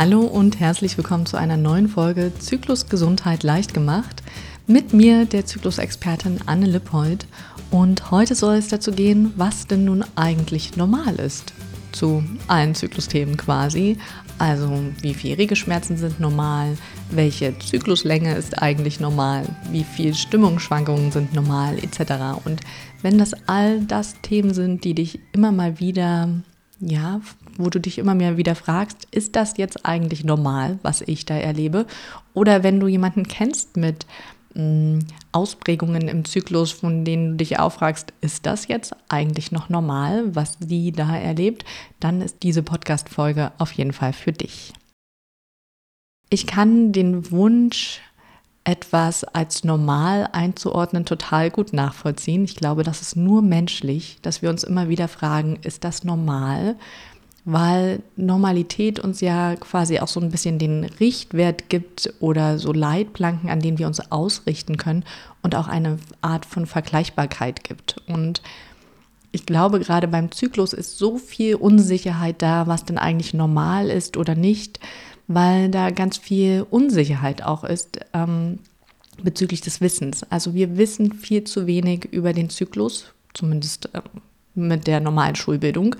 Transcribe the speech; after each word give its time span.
Hallo 0.00 0.20
und 0.20 0.60
herzlich 0.60 0.96
willkommen 0.96 1.26
zu 1.26 1.36
einer 1.36 1.56
neuen 1.56 1.88
Folge 1.88 2.30
Zyklus 2.38 2.86
Gesundheit 2.86 3.42
leicht 3.42 3.74
gemacht. 3.74 4.22
Mit 4.68 4.92
mir, 4.92 5.24
der 5.24 5.44
Zyklusexpertin 5.44 6.38
Anne 6.46 6.66
Lippold. 6.66 7.26
Und 7.72 8.12
heute 8.12 8.36
soll 8.36 8.54
es 8.58 8.68
dazu 8.68 8.92
gehen, 8.92 9.32
was 9.34 9.66
denn 9.66 9.84
nun 9.84 10.04
eigentlich 10.14 10.76
normal 10.76 11.16
ist. 11.16 11.52
Zu 11.90 12.22
allen 12.46 12.76
Zyklusthemen 12.76 13.36
quasi. 13.36 13.98
Also 14.38 14.70
wie 15.02 15.14
viel 15.14 15.34
Regelschmerzen 15.34 15.96
sind 15.96 16.20
normal, 16.20 16.78
welche 17.10 17.58
Zykluslänge 17.58 18.36
ist 18.36 18.62
eigentlich 18.62 19.00
normal, 19.00 19.46
wie 19.72 19.82
viel 19.82 20.14
Stimmungsschwankungen 20.14 21.10
sind 21.10 21.34
normal 21.34 21.76
etc. 21.76 22.38
Und 22.44 22.60
wenn 23.02 23.18
das 23.18 23.32
all 23.48 23.80
das 23.80 24.14
Themen 24.22 24.54
sind, 24.54 24.84
die 24.84 24.94
dich 24.94 25.18
immer 25.32 25.50
mal 25.50 25.80
wieder 25.80 26.28
ja, 26.78 27.20
wo 27.58 27.68
du 27.68 27.80
dich 27.80 27.98
immer 27.98 28.14
mehr 28.14 28.36
wieder 28.36 28.54
fragst, 28.54 29.06
ist 29.10 29.36
das 29.36 29.56
jetzt 29.56 29.84
eigentlich 29.84 30.24
normal, 30.24 30.78
was 30.82 31.02
ich 31.02 31.26
da 31.26 31.34
erlebe? 31.36 31.86
Oder 32.32 32.62
wenn 32.62 32.80
du 32.80 32.88
jemanden 32.88 33.28
kennst 33.28 33.76
mit 33.76 34.06
mh, 34.54 34.62
mm, 34.62 34.98
Ausprägungen 35.32 36.08
im 36.08 36.24
Zyklus, 36.24 36.72
von 36.72 37.04
denen 37.04 37.32
du 37.32 37.36
dich 37.36 37.58
auch 37.58 37.82
ist 38.20 38.46
das 38.46 38.68
jetzt 38.68 38.94
eigentlich 39.08 39.52
noch 39.52 39.68
normal, 39.68 40.34
was 40.34 40.58
die 40.58 40.92
da 40.92 41.16
erlebt, 41.16 41.64
dann 42.00 42.22
ist 42.22 42.42
diese 42.42 42.62
Podcast-Folge 42.62 43.52
auf 43.58 43.72
jeden 43.72 43.92
Fall 43.92 44.12
für 44.12 44.32
dich. 44.32 44.72
Ich 46.30 46.46
kann 46.46 46.92
den 46.92 47.30
Wunsch, 47.30 48.00
etwas 48.68 49.24
als 49.24 49.64
normal 49.64 50.28
einzuordnen, 50.32 51.06
total 51.06 51.50
gut 51.50 51.72
nachvollziehen. 51.72 52.44
Ich 52.44 52.54
glaube, 52.54 52.82
das 52.82 53.00
ist 53.00 53.16
nur 53.16 53.40
menschlich, 53.40 54.18
dass 54.20 54.42
wir 54.42 54.50
uns 54.50 54.62
immer 54.62 54.90
wieder 54.90 55.08
fragen, 55.08 55.58
ist 55.62 55.84
das 55.84 56.04
normal? 56.04 56.76
Weil 57.50 58.02
Normalität 58.14 59.00
uns 59.00 59.22
ja 59.22 59.56
quasi 59.56 60.00
auch 60.00 60.08
so 60.08 60.20
ein 60.20 60.30
bisschen 60.30 60.58
den 60.58 60.84
Richtwert 60.84 61.70
gibt 61.70 62.12
oder 62.20 62.58
so 62.58 62.74
Leitplanken, 62.74 63.48
an 63.48 63.60
denen 63.60 63.78
wir 63.78 63.86
uns 63.86 64.12
ausrichten 64.12 64.76
können 64.76 65.02
und 65.40 65.54
auch 65.54 65.66
eine 65.66 65.98
Art 66.20 66.44
von 66.44 66.66
Vergleichbarkeit 66.66 67.64
gibt. 67.64 68.02
Und 68.06 68.42
ich 69.32 69.46
glaube, 69.46 69.80
gerade 69.80 70.08
beim 70.08 70.30
Zyklus 70.30 70.74
ist 70.74 70.98
so 70.98 71.16
viel 71.16 71.54
Unsicherheit 71.54 72.42
da, 72.42 72.66
was 72.66 72.84
denn 72.84 72.98
eigentlich 72.98 73.32
normal 73.32 73.88
ist 73.88 74.18
oder 74.18 74.34
nicht, 74.34 74.78
weil 75.26 75.70
da 75.70 75.88
ganz 75.88 76.18
viel 76.18 76.66
Unsicherheit 76.68 77.42
auch 77.42 77.64
ist 77.64 77.98
ähm, 78.12 78.58
bezüglich 79.22 79.62
des 79.62 79.80
Wissens. 79.80 80.22
Also 80.24 80.52
wir 80.52 80.76
wissen 80.76 81.14
viel 81.14 81.44
zu 81.44 81.66
wenig 81.66 82.04
über 82.12 82.34
den 82.34 82.50
Zyklus, 82.50 83.06
zumindest 83.32 83.88
äh, 83.94 84.02
mit 84.54 84.86
der 84.86 85.00
normalen 85.00 85.34
Schulbildung. 85.34 85.96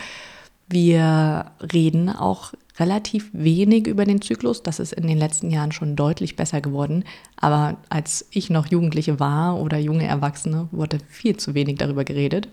Wir 0.69 1.53
reden 1.73 2.11
auch 2.11 2.53
relativ 2.79 3.31
wenig 3.33 3.87
über 3.87 4.05
den 4.05 4.23
Zyklus. 4.23 4.63
Das 4.63 4.79
ist 4.79 4.93
in 4.93 5.07
den 5.07 5.19
letzten 5.19 5.51
Jahren 5.51 5.73
schon 5.73 5.97
deutlich 5.97 6.37
besser 6.37 6.61
geworden. 6.61 7.05
Aber 7.37 7.77
als 7.89 8.27
ich 8.31 8.51
noch 8.51 8.67
Jugendliche 8.67 9.19
war 9.19 9.61
oder 9.61 9.79
junge 9.79 10.07
Erwachsene, 10.07 10.69
wurde 10.71 10.99
viel 11.09 11.37
zu 11.37 11.55
wenig 11.55 11.79
darüber 11.79 12.05
geredet. 12.05 12.49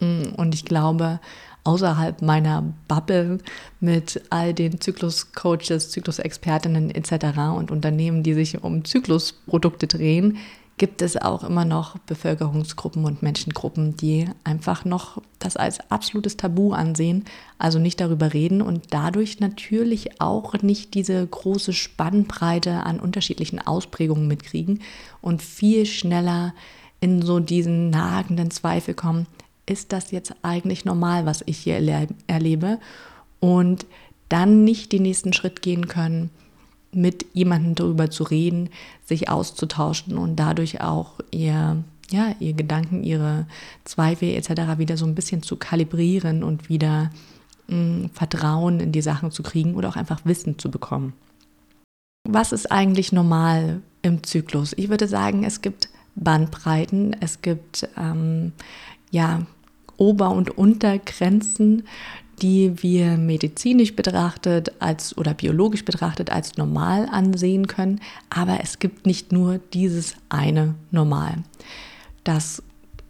Mm, 0.00 0.34
und 0.36 0.54
ich 0.54 0.64
glaube, 0.64 1.20
außerhalb 1.64 2.22
meiner 2.22 2.74
Bubble 2.88 3.38
mit 3.80 4.22
all 4.30 4.52
den 4.52 4.80
Zykluscoaches, 4.80 5.90
Zyklusexpertinnen 5.90 6.90
etc. 6.90 7.38
und 7.56 7.70
Unternehmen, 7.70 8.22
die 8.22 8.34
sich 8.34 8.62
um 8.62 8.84
Zyklusprodukte 8.84 9.86
drehen, 9.86 10.38
gibt 10.82 11.00
es 11.00 11.16
auch 11.16 11.44
immer 11.44 11.64
noch 11.64 11.96
Bevölkerungsgruppen 11.98 13.04
und 13.04 13.22
Menschengruppen, 13.22 13.96
die 13.96 14.26
einfach 14.42 14.84
noch 14.84 15.22
das 15.38 15.56
als 15.56 15.78
absolutes 15.92 16.36
Tabu 16.36 16.72
ansehen, 16.72 17.24
also 17.56 17.78
nicht 17.78 18.00
darüber 18.00 18.32
reden 18.32 18.60
und 18.60 18.86
dadurch 18.90 19.38
natürlich 19.38 20.20
auch 20.20 20.54
nicht 20.60 20.94
diese 20.94 21.24
große 21.24 21.72
Spannbreite 21.72 22.82
an 22.82 22.98
unterschiedlichen 22.98 23.60
Ausprägungen 23.64 24.26
mitkriegen 24.26 24.80
und 25.20 25.40
viel 25.40 25.86
schneller 25.86 26.52
in 26.98 27.22
so 27.22 27.38
diesen 27.38 27.90
nagenden 27.90 28.50
Zweifel 28.50 28.94
kommen, 28.94 29.28
ist 29.66 29.92
das 29.92 30.10
jetzt 30.10 30.34
eigentlich 30.42 30.84
normal, 30.84 31.26
was 31.26 31.44
ich 31.46 31.58
hier 31.58 31.76
erlebe? 32.26 32.80
Und 33.38 33.86
dann 34.28 34.64
nicht 34.64 34.90
den 34.90 35.02
nächsten 35.02 35.32
Schritt 35.32 35.62
gehen 35.62 35.86
können, 35.86 36.30
mit 36.92 37.26
jemandem 37.32 37.74
darüber 37.74 38.10
zu 38.10 38.24
reden, 38.24 38.68
sich 39.04 39.28
auszutauschen 39.28 40.18
und 40.18 40.36
dadurch 40.36 40.80
auch 40.80 41.20
ihr, 41.30 41.82
ja, 42.10 42.34
ihr 42.38 42.52
Gedanken, 42.52 43.02
ihre 43.02 43.46
Zweifel 43.84 44.30
etc. 44.30 44.78
wieder 44.78 44.96
so 44.96 45.06
ein 45.06 45.14
bisschen 45.14 45.42
zu 45.42 45.56
kalibrieren 45.56 46.44
und 46.44 46.68
wieder 46.68 47.10
mh, 47.68 47.76
mm, 47.76 48.10
Vertrauen 48.12 48.80
in 48.80 48.92
die 48.92 49.02
Sachen 49.02 49.30
zu 49.30 49.42
kriegen 49.42 49.74
oder 49.74 49.88
auch 49.88 49.96
einfach 49.96 50.20
Wissen 50.24 50.58
zu 50.58 50.70
bekommen. 50.70 51.14
Was 52.28 52.52
ist 52.52 52.70
eigentlich 52.70 53.12
normal 53.12 53.80
im 54.02 54.22
Zyklus? 54.22 54.74
Ich 54.76 54.88
würde 54.88 55.08
sagen, 55.08 55.44
es 55.44 55.60
gibt 55.60 55.88
Bandbreiten, 56.14 57.16
es 57.20 57.42
gibt 57.42 57.88
ähm, 57.96 58.52
ja 59.10 59.46
Ober- 59.96 60.30
und 60.30 60.56
Untergrenzen, 60.56 61.84
die 62.40 62.82
wir 62.82 63.16
medizinisch 63.16 63.94
betrachtet 63.94 64.72
als 64.80 65.16
oder 65.16 65.34
biologisch 65.34 65.84
betrachtet 65.84 66.30
als 66.30 66.56
normal 66.56 67.08
ansehen 67.10 67.66
können. 67.66 68.00
Aber 68.30 68.60
es 68.62 68.78
gibt 68.78 69.06
nicht 69.06 69.32
nur 69.32 69.60
dieses 69.72 70.14
eine 70.28 70.74
Normal. 70.90 71.38
Das 72.24 72.62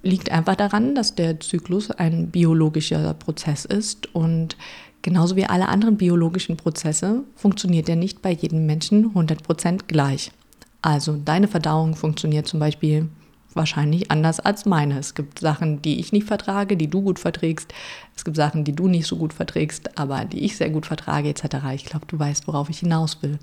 liegt 0.02 0.30
einfach 0.30 0.56
daran, 0.56 0.94
dass 0.94 1.14
der 1.14 1.40
Zyklus 1.40 1.90
ein 1.90 2.28
biologischer 2.30 3.14
Prozess 3.14 3.64
ist 3.64 4.14
und 4.14 4.56
genauso 5.02 5.36
wie 5.36 5.46
alle 5.46 5.68
anderen 5.68 5.96
biologischen 5.96 6.56
Prozesse 6.56 7.22
funktioniert 7.36 7.88
er 7.88 7.96
nicht 7.96 8.22
bei 8.22 8.32
jedem 8.32 8.66
Menschen 8.66 9.14
100% 9.14 9.86
gleich. 9.86 10.32
Also 10.80 11.16
deine 11.24 11.46
Verdauung 11.46 11.94
funktioniert 11.94 12.48
zum 12.48 12.58
Beispiel 12.58 13.08
wahrscheinlich 13.54 14.10
anders 14.10 14.40
als 14.40 14.66
meine. 14.66 14.98
Es 14.98 15.14
gibt 15.14 15.38
Sachen, 15.38 15.82
die 15.82 16.00
ich 16.00 16.12
nicht 16.12 16.26
vertrage, 16.26 16.76
die 16.76 16.88
du 16.88 17.02
gut 17.02 17.18
verträgst. 17.18 17.72
Es 18.16 18.24
gibt 18.24 18.36
Sachen, 18.36 18.64
die 18.64 18.74
du 18.74 18.88
nicht 18.88 19.06
so 19.06 19.16
gut 19.16 19.32
verträgst, 19.32 19.98
aber 19.98 20.24
die 20.24 20.44
ich 20.44 20.56
sehr 20.56 20.70
gut 20.70 20.86
vertrage 20.86 21.28
etc. 21.28 21.44
Ich 21.74 21.84
glaube, 21.84 22.06
du 22.06 22.18
weißt, 22.18 22.46
worauf 22.46 22.70
ich 22.70 22.78
hinaus 22.80 23.22
will. 23.22 23.38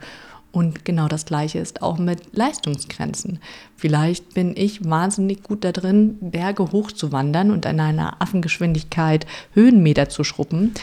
Und 0.52 0.84
genau 0.84 1.08
das 1.08 1.26
Gleiche 1.26 1.60
ist 1.60 1.84
auch 1.84 2.00
mit 2.00 2.36
Leistungsgrenzen. 2.36 3.40
Vielleicht 3.76 4.34
bin 4.34 4.56
ich 4.58 4.84
wahnsinnig 4.84 5.44
gut 5.44 5.64
da 5.64 5.72
drin, 5.72 6.18
Berge 6.22 6.72
hochzuwandern 6.72 7.52
und 7.52 7.68
an 7.68 7.80
einer 7.80 8.20
Affengeschwindigkeit 8.20 9.28
Höhenmeter 9.54 10.10
zu 10.10 10.24
schruppen. 10.24 10.74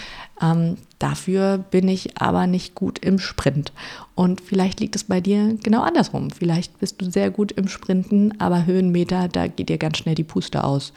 Ähm, 0.41 0.77
dafür 0.99 1.59
bin 1.59 1.89
ich 1.89 2.21
aber 2.21 2.47
nicht 2.47 2.75
gut 2.75 2.99
im 2.99 3.19
Sprint. 3.19 3.73
Und 4.15 4.41
vielleicht 4.41 4.81
liegt 4.81 4.97
es 4.97 5.05
bei 5.05 5.21
dir 5.21 5.57
genau 5.63 5.83
andersrum. 5.83 6.31
Vielleicht 6.31 6.79
bist 6.79 7.01
du 7.01 7.11
sehr 7.11 7.31
gut 7.31 7.53
im 7.53 7.69
Sprinten, 7.69 8.39
aber 8.41 8.67
Höhenmeter, 8.67 9.29
da 9.29 9.47
geht 9.47 9.69
dir 9.69 9.79
ganz 9.79 9.99
schnell 9.99 10.15
die 10.15 10.25
Puste 10.25 10.65
aus. 10.65 10.93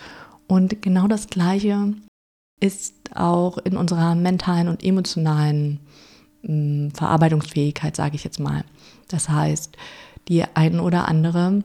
Und 0.48 0.82
genau 0.82 1.08
das 1.08 1.28
Gleiche 1.28 1.94
ist 2.60 2.96
auch 3.16 3.58
in 3.60 3.78
unserer 3.78 4.16
mentalen 4.16 4.68
und 4.68 4.84
emotionalen 4.84 5.80
hm, 6.44 6.92
Verarbeitungsfähigkeit, 6.94 7.96
sage 7.96 8.16
ich 8.16 8.24
jetzt 8.24 8.40
mal. 8.40 8.64
Das 9.08 9.30
heißt, 9.30 9.78
die 10.28 10.44
ein 10.54 10.80
oder 10.80 11.08
andere 11.08 11.64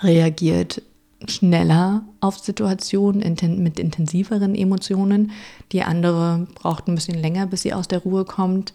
reagiert 0.00 0.82
schneller 1.26 2.04
auf 2.20 2.38
Situationen 2.38 3.36
mit 3.62 3.78
intensiveren 3.78 4.54
Emotionen. 4.54 5.32
Die 5.72 5.82
andere 5.82 6.46
braucht 6.54 6.86
ein 6.86 6.94
bisschen 6.94 7.18
länger, 7.18 7.46
bis 7.46 7.62
sie 7.62 7.72
aus 7.72 7.88
der 7.88 8.00
Ruhe 8.00 8.24
kommt. 8.24 8.72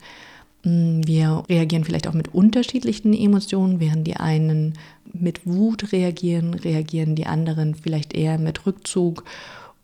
Hm, 0.63 1.05
wir 1.05 1.43
reagieren 1.49 1.83
vielleicht 1.83 2.07
auch 2.07 2.13
mit 2.13 2.33
unterschiedlichen 2.33 3.13
Emotionen, 3.13 3.79
während 3.79 4.07
die 4.07 4.17
einen 4.17 4.73
mit 5.13 5.45
Wut 5.45 5.91
reagieren, 5.91 6.53
reagieren 6.53 7.15
die 7.15 7.27
anderen 7.27 7.75
vielleicht 7.75 8.13
eher 8.13 8.37
mit 8.37 8.65
Rückzug 8.65 9.23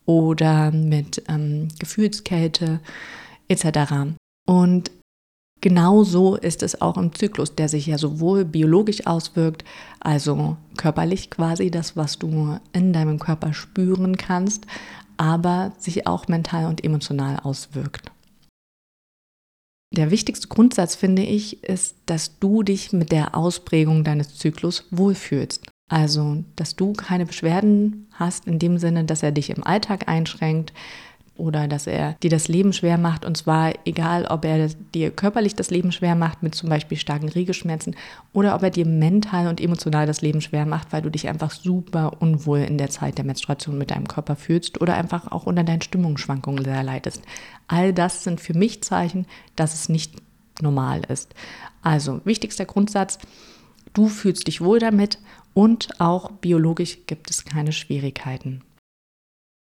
oder 0.06 0.72
mit 0.72 1.24
ähm, 1.28 1.68
Gefühlskälte 1.80 2.80
etc. 3.48 4.16
Und 4.46 4.92
Genau 5.62 6.04
so 6.06 6.36
ist 6.36 6.64
es 6.64 6.82
auch 6.82 6.98
im 6.98 7.14
Zyklus, 7.14 7.56
der 7.56 7.68
sich 7.68 7.86
ja 7.86 7.98
sowohl 7.98 8.46
biologisch 8.46 9.06
auswirkt, 9.06 9.66
also 10.00 10.56
körperlich 10.78 11.30
quasi 11.30 11.70
das, 11.70 11.98
was 11.98 12.18
du 12.18 12.58
in 12.72 12.94
deinem 12.94 13.20
Körper 13.20 13.54
spüren 13.54 14.16
kannst, 14.16 14.66
aber 15.18 15.74
sich 15.78 16.08
auch 16.08 16.30
mental 16.30 16.66
und 16.66 16.84
emotional 16.84 17.40
auswirkt. 17.40 18.10
Der 19.94 20.12
wichtigste 20.12 20.48
Grundsatz, 20.48 20.96
finde 20.96 21.24
ich, 21.24 21.64
ist, 21.64 21.98
dass 22.06 22.40
du 22.40 22.64
dich 22.64 22.94
mit 22.94 23.12
der 23.12 23.36
Ausprägung 23.36 24.04
deines 24.04 24.38
Zyklus 24.38 24.86
wohlfühlst. 24.92 25.66
Also, 25.92 26.44
dass 26.56 26.76
du 26.76 26.94
keine 26.94 27.26
Beschwerden 27.26 28.08
hast 28.14 28.46
in 28.46 28.60
dem 28.60 28.78
Sinne, 28.78 29.06
dass 29.06 29.24
er 29.24 29.32
dich 29.32 29.50
im 29.50 29.64
Alltag 29.64 30.08
einschränkt, 30.08 30.72
oder 31.40 31.68
dass 31.68 31.88
er 31.88 32.14
dir 32.22 32.30
das 32.30 32.48
Leben 32.48 32.74
schwer 32.74 32.98
macht. 32.98 33.26
Und 33.26 33.38
zwar 33.38 33.74
egal, 33.86 34.26
ob 34.26 34.46
er 34.46 34.68
dir 34.94 35.12
körperlich 35.12 35.56
das 35.56 35.72
Leben 35.72 35.92
schwer 35.92 36.16
macht 36.16 36.44
mit 36.44 36.54
zum 36.54 36.70
Beispiel 36.70 36.98
starken 36.98 37.30
Regelschmerzen 37.30 37.96
oder 38.34 38.56
ob 38.56 38.64
er 38.64 38.70
dir 38.70 38.86
mental 38.86 39.48
und 39.48 39.62
emotional 39.62 40.06
das 40.06 40.22
Leben 40.22 40.42
schwer 40.42 40.66
macht, 40.66 40.92
weil 40.92 41.02
du 41.02 41.10
dich 41.10 41.28
einfach 41.28 41.52
super 41.52 42.18
unwohl 42.20 42.60
in 42.60 42.78
der 42.78 42.90
Zeit 42.90 43.18
der 43.18 43.26
Menstruation 43.26 43.78
mit 43.78 43.92
deinem 43.92 44.08
Körper 44.08 44.36
fühlst 44.36 44.82
oder 44.82 44.96
einfach 44.96 45.32
auch 45.32 45.46
unter 45.46 45.64
deinen 45.64 45.82
Stimmungsschwankungen 45.82 46.64
sehr 46.64 46.84
leidest. 46.84 47.24
All 47.68 47.94
das 47.94 48.24
sind 48.24 48.42
für 48.42 48.54
mich 48.54 48.84
Zeichen, 48.84 49.26
dass 49.56 49.74
es 49.74 49.90
nicht 49.90 50.14
normal 50.62 51.02
ist. 51.08 51.34
Also 51.82 52.22
wichtigster 52.26 52.66
Grundsatz, 52.66 53.18
du 53.94 54.08
fühlst 54.08 54.48
dich 54.48 54.62
wohl 54.62 54.80
damit 54.80 55.20
und 55.54 56.00
auch 56.00 56.32
biologisch 56.32 57.00
gibt 57.08 57.30
es 57.30 57.46
keine 57.46 57.72
Schwierigkeiten. 57.72 58.62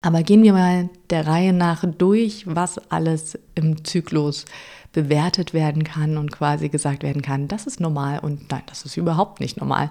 Aber 0.02 0.24
gehen 0.24 0.42
wir 0.42 0.54
mal 0.54 0.90
der 1.12 1.28
Reihe 1.28 1.54
nach 1.54 1.84
durch, 1.86 2.46
was 2.48 2.80
alles 2.92 3.38
im 3.54 3.86
Zyklus 3.86 4.46
bewertet 4.94 5.54
werden 5.54 5.84
kann 5.84 6.18
und 6.18 6.32
quasi 6.32 6.70
gesagt 6.70 7.04
werden 7.04 7.22
kann, 7.22 7.48
das 7.48 7.68
ist 7.68 7.80
normal 7.80 8.20
und 8.20 8.50
nein, 8.52 8.64
das 8.66 8.84
ist 8.84 8.98
überhaupt 8.98 9.40
nicht 9.40 9.58
normal. 9.58 9.90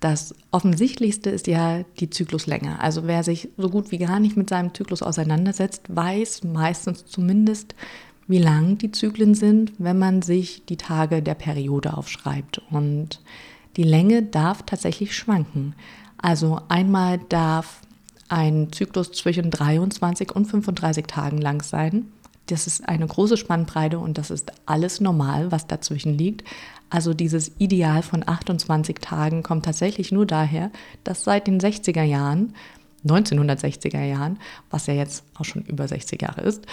Das 0.00 0.34
Offensichtlichste 0.50 1.30
ist 1.30 1.46
ja 1.46 1.84
die 2.00 2.10
Zykluslänge. 2.10 2.80
Also 2.80 3.06
wer 3.06 3.22
sich 3.22 3.50
so 3.56 3.68
gut 3.68 3.90
wie 3.90 3.98
gar 3.98 4.18
nicht 4.18 4.36
mit 4.36 4.48
seinem 4.48 4.74
Zyklus 4.74 5.02
auseinandersetzt, 5.02 5.94
weiß 5.94 6.44
meistens 6.44 7.04
zumindest, 7.06 7.74
wie 8.26 8.38
lang 8.38 8.78
die 8.78 8.92
Zyklen 8.92 9.34
sind, 9.34 9.72
wenn 9.78 9.98
man 9.98 10.22
sich 10.22 10.64
die 10.64 10.76
Tage 10.76 11.22
der 11.22 11.34
Periode 11.34 11.96
aufschreibt. 11.96 12.62
Und 12.70 13.20
die 13.76 13.82
Länge 13.82 14.22
darf 14.22 14.62
tatsächlich 14.62 15.14
schwanken. 15.14 15.74
Also 16.16 16.60
einmal 16.68 17.18
darf 17.28 17.82
ein 18.30 18.72
Zyklus 18.72 19.12
zwischen 19.12 19.50
23 19.50 20.34
und 20.34 20.46
35 20.46 21.06
Tagen 21.06 21.38
lang 21.38 21.62
sein. 21.62 22.06
Das 22.46 22.66
ist 22.66 22.88
eine 22.88 23.06
große 23.06 23.36
Spannbreite 23.36 23.98
und 23.98 24.18
das 24.18 24.30
ist 24.30 24.52
alles 24.66 25.00
normal, 25.00 25.52
was 25.52 25.66
dazwischen 25.66 26.16
liegt. 26.16 26.44
Also 26.88 27.14
dieses 27.14 27.52
Ideal 27.58 28.02
von 28.02 28.26
28 28.26 28.96
Tagen 28.96 29.42
kommt 29.42 29.64
tatsächlich 29.64 30.10
nur 30.10 30.26
daher, 30.26 30.70
dass 31.04 31.22
seit 31.22 31.46
den 31.46 31.60
60er 31.60 32.02
Jahren 32.02 32.54
1960er 33.06 34.02
Jahren, 34.02 34.38
was 34.70 34.86
ja 34.86 34.94
jetzt 34.94 35.24
auch 35.38 35.44
schon 35.44 35.62
über 35.62 35.88
60 35.88 36.20
Jahre 36.20 36.42
ist, 36.42 36.66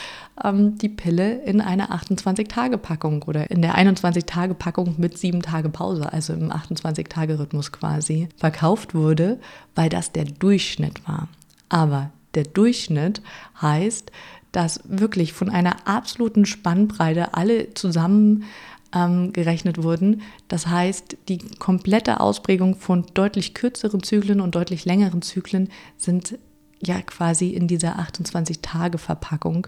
ähm, 0.44 0.78
die 0.78 0.90
Pille 0.90 1.42
in 1.44 1.62
einer 1.62 1.92
28-Tage-Packung 1.92 3.24
oder 3.24 3.50
in 3.50 3.62
der 3.62 3.78
21-Tage-Packung 3.78 4.96
mit 4.98 5.18
7 5.18 5.42
Tage 5.42 5.70
Pause, 5.70 6.12
also 6.12 6.34
im 6.34 6.52
28-Tage-Rhythmus 6.52 7.72
quasi, 7.72 8.28
verkauft 8.36 8.94
wurde, 8.94 9.40
weil 9.76 9.90
das 9.90 10.12
der 10.12 10.26
Durchschnitt 10.26 11.08
war. 11.08 11.30
Aber 11.70 12.12
der 12.36 12.44
Durchschnitt 12.44 13.22
heißt, 13.62 14.12
dass 14.52 14.82
wirklich 14.86 15.34
von 15.34 15.50
einer 15.50 15.88
absoluten 15.88 16.46
Spannbreite 16.46 17.34
alle 17.34 17.74
zusammen 17.74 18.46
ähm, 18.94 19.34
gerechnet 19.34 19.82
wurden. 19.84 20.22
Das 20.48 20.68
heißt, 20.68 21.18
die 21.28 21.40
komplette 21.60 22.20
Ausprägung 22.20 22.76
von 22.76 23.06
deutlich 23.14 23.54
kürzeren 23.54 24.04
Zyklen 24.04 24.42
und 24.42 24.56
deutlich 24.56 24.86
längeren 24.86 25.22
Zyklen 25.22 25.70
sind 25.98 26.38
ja 26.80 27.02
quasi 27.02 27.50
in 27.50 27.68
dieser 27.68 28.00
28-Tage-Verpackung 28.00 29.68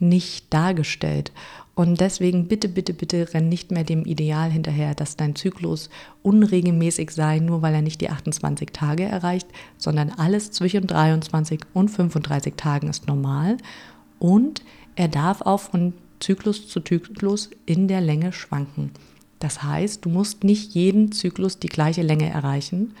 nicht 0.00 0.52
dargestellt. 0.52 1.32
Und 1.74 2.00
deswegen 2.00 2.48
bitte, 2.48 2.68
bitte, 2.68 2.92
bitte 2.92 3.32
renn 3.32 3.48
nicht 3.48 3.70
mehr 3.70 3.84
dem 3.84 4.04
Ideal 4.04 4.50
hinterher, 4.50 4.96
dass 4.96 5.16
dein 5.16 5.36
Zyklus 5.36 5.90
unregelmäßig 6.22 7.12
sei, 7.12 7.38
nur 7.38 7.62
weil 7.62 7.74
er 7.74 7.82
nicht 7.82 8.00
die 8.00 8.10
28 8.10 8.70
Tage 8.72 9.04
erreicht, 9.04 9.46
sondern 9.76 10.10
alles 10.10 10.50
zwischen 10.50 10.88
23 10.88 11.60
und 11.74 11.88
35 11.88 12.54
Tagen 12.56 12.88
ist 12.88 13.06
normal. 13.06 13.58
Und 14.18 14.62
er 14.96 15.06
darf 15.06 15.42
auch 15.42 15.60
von 15.60 15.92
Zyklus 16.18 16.66
zu 16.66 16.80
Zyklus 16.80 17.50
in 17.64 17.86
der 17.86 18.00
Länge 18.00 18.32
schwanken. 18.32 18.90
Das 19.38 19.62
heißt, 19.62 20.04
du 20.04 20.08
musst 20.08 20.42
nicht 20.42 20.74
jeden 20.74 21.12
Zyklus 21.12 21.60
die 21.60 21.68
gleiche 21.68 22.02
Länge 22.02 22.28
erreichen, 22.28 22.94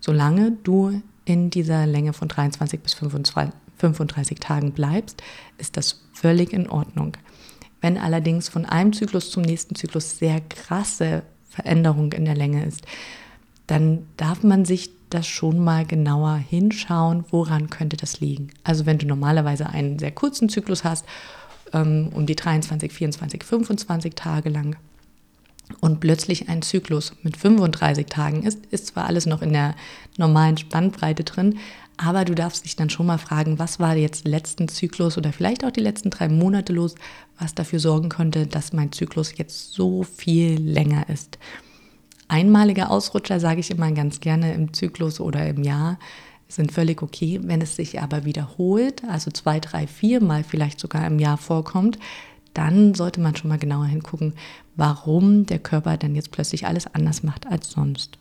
solange 0.00 0.52
du 0.64 1.00
in 1.24 1.50
dieser 1.50 1.86
Länge 1.86 2.12
von 2.12 2.28
23 2.28 2.80
bis 2.80 2.94
25, 2.94 3.54
35 3.78 4.40
Tagen 4.40 4.72
bleibst, 4.72 5.22
ist 5.58 5.76
das 5.76 6.02
völlig 6.12 6.52
in 6.52 6.68
Ordnung. 6.68 7.16
Wenn 7.80 7.98
allerdings 7.98 8.48
von 8.48 8.64
einem 8.64 8.92
Zyklus 8.92 9.30
zum 9.30 9.42
nächsten 9.42 9.74
Zyklus 9.74 10.18
sehr 10.18 10.40
krasse 10.40 11.22
Veränderung 11.48 12.12
in 12.12 12.24
der 12.24 12.34
Länge 12.34 12.64
ist, 12.64 12.82
dann 13.66 14.06
darf 14.16 14.42
man 14.42 14.64
sich 14.64 14.90
das 15.10 15.26
schon 15.26 15.62
mal 15.62 15.84
genauer 15.84 16.36
hinschauen, 16.36 17.24
woran 17.30 17.70
könnte 17.70 17.96
das 17.96 18.20
liegen. 18.20 18.48
Also 18.64 18.86
wenn 18.86 18.98
du 18.98 19.06
normalerweise 19.06 19.68
einen 19.68 19.98
sehr 19.98 20.10
kurzen 20.10 20.48
Zyklus 20.48 20.84
hast 20.84 21.04
ähm, 21.72 22.10
um 22.12 22.26
die 22.26 22.36
23, 22.36 22.92
24, 22.92 23.44
25 23.44 24.14
Tage 24.14 24.48
lang 24.48 24.76
und 25.80 26.00
plötzlich 26.00 26.48
ein 26.48 26.62
Zyklus 26.62 27.12
mit 27.22 27.36
35 27.36 28.06
Tagen 28.06 28.42
ist, 28.42 28.64
ist 28.66 28.88
zwar 28.88 29.06
alles 29.06 29.26
noch 29.26 29.42
in 29.42 29.52
der 29.52 29.74
normalen 30.16 30.56
Spannbreite 30.56 31.24
drin, 31.24 31.58
aber 31.96 32.24
du 32.24 32.34
darfst 32.34 32.64
dich 32.64 32.76
dann 32.76 32.90
schon 32.90 33.06
mal 33.06 33.18
fragen, 33.18 33.58
was 33.58 33.80
war 33.80 33.96
jetzt 33.96 34.26
letzten 34.26 34.68
Zyklus 34.68 35.16
oder 35.16 35.32
vielleicht 35.32 35.64
auch 35.64 35.70
die 35.70 35.80
letzten 35.80 36.10
drei 36.10 36.28
Monate 36.28 36.72
los, 36.72 36.94
was 37.38 37.54
dafür 37.54 37.80
sorgen 37.80 38.10
könnte, 38.10 38.46
dass 38.46 38.72
mein 38.72 38.92
Zyklus 38.92 39.36
jetzt 39.36 39.72
so 39.72 40.02
viel 40.02 40.60
länger 40.60 41.08
ist. 41.08 41.38
Einmalige 42.28 42.90
Ausrutscher 42.90 43.40
sage 43.40 43.60
ich 43.60 43.70
immer 43.70 43.90
ganz 43.92 44.20
gerne 44.20 44.52
im 44.52 44.74
Zyklus 44.74 45.20
oder 45.20 45.46
im 45.48 45.62
Jahr 45.62 45.98
sind 46.48 46.72
völlig 46.72 47.02
okay. 47.02 47.40
Wenn 47.42 47.60
es 47.60 47.76
sich 47.76 48.00
aber 48.00 48.24
wiederholt, 48.24 49.02
also 49.04 49.30
zwei, 49.30 49.60
drei, 49.60 49.86
vier 49.86 50.22
Mal 50.22 50.44
vielleicht 50.44 50.80
sogar 50.80 51.06
im 51.06 51.18
Jahr 51.18 51.38
vorkommt, 51.38 51.98
dann 52.56 52.94
sollte 52.94 53.20
man 53.20 53.36
schon 53.36 53.48
mal 53.48 53.58
genauer 53.58 53.86
hingucken, 53.86 54.32
warum 54.76 55.46
der 55.46 55.58
Körper 55.58 55.96
dann 55.96 56.14
jetzt 56.14 56.30
plötzlich 56.30 56.66
alles 56.66 56.86
anders 56.94 57.22
macht 57.22 57.46
als 57.46 57.70
sonst. 57.70 58.18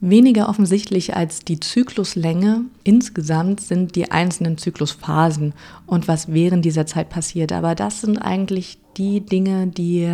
Weniger 0.00 0.50
offensichtlich 0.50 1.16
als 1.16 1.40
die 1.40 1.58
Zykluslänge 1.58 2.62
insgesamt 2.84 3.60
sind 3.60 3.96
die 3.96 4.10
einzelnen 4.10 4.58
Zyklusphasen 4.58 5.54
und 5.86 6.06
was 6.06 6.32
während 6.32 6.66
dieser 6.66 6.84
Zeit 6.84 7.08
passiert. 7.08 7.50
Aber 7.50 7.74
das 7.74 8.02
sind 8.02 8.18
eigentlich 8.18 8.78
die 8.98 9.20
Dinge, 9.20 9.66
die 9.66 10.06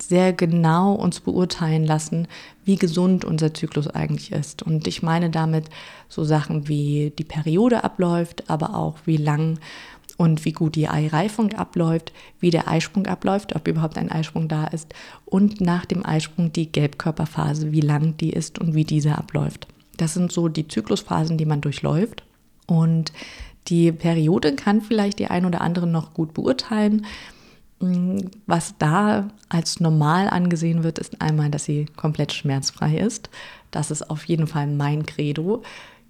sehr 0.00 0.32
genau 0.32 0.94
uns 0.94 1.20
beurteilen 1.20 1.84
lassen, 1.84 2.28
wie 2.64 2.76
gesund 2.76 3.24
unser 3.24 3.52
Zyklus 3.54 3.88
eigentlich 3.88 4.30
ist. 4.30 4.62
Und 4.62 4.86
ich 4.86 5.02
meine 5.02 5.30
damit 5.30 5.66
so 6.08 6.22
Sachen 6.22 6.68
wie 6.68 7.12
die 7.18 7.24
Periode 7.24 7.82
abläuft, 7.82 8.48
aber 8.48 8.76
auch 8.76 8.98
wie 9.04 9.16
lang 9.16 9.58
und 10.16 10.44
wie 10.44 10.52
gut 10.52 10.76
die 10.76 10.88
Eireifung 10.88 11.52
abläuft, 11.54 12.12
wie 12.40 12.50
der 12.50 12.68
Eisprung 12.68 13.06
abläuft, 13.06 13.56
ob 13.56 13.66
überhaupt 13.66 13.98
ein 13.98 14.10
Eisprung 14.10 14.48
da 14.48 14.66
ist 14.66 14.94
und 15.24 15.60
nach 15.60 15.84
dem 15.84 16.04
Eisprung 16.06 16.52
die 16.52 16.70
Gelbkörperphase, 16.70 17.72
wie 17.72 17.80
lang 17.80 18.16
die 18.16 18.32
ist 18.32 18.58
und 18.58 18.74
wie 18.74 18.84
diese 18.84 19.16
abläuft. 19.18 19.66
Das 19.96 20.14
sind 20.14 20.32
so 20.32 20.48
die 20.48 20.68
Zyklusphasen, 20.68 21.38
die 21.38 21.46
man 21.46 21.60
durchläuft 21.60 22.24
und 22.66 23.12
die 23.68 23.92
Periode 23.92 24.54
kann 24.54 24.82
vielleicht 24.82 25.18
die 25.18 25.28
ein 25.28 25.46
oder 25.46 25.60
andere 25.60 25.86
noch 25.86 26.14
gut 26.14 26.34
beurteilen. 26.34 27.06
Was 28.46 28.74
da 28.78 29.28
als 29.48 29.80
normal 29.80 30.28
angesehen 30.28 30.84
wird, 30.84 30.98
ist 30.98 31.20
einmal, 31.20 31.50
dass 31.50 31.64
sie 31.64 31.86
komplett 31.96 32.32
schmerzfrei 32.32 32.98
ist. 32.98 33.30
Das 33.70 33.90
ist 33.90 34.10
auf 34.10 34.24
jeden 34.26 34.46
Fall 34.46 34.66
mein 34.66 35.06
Credo. 35.06 35.62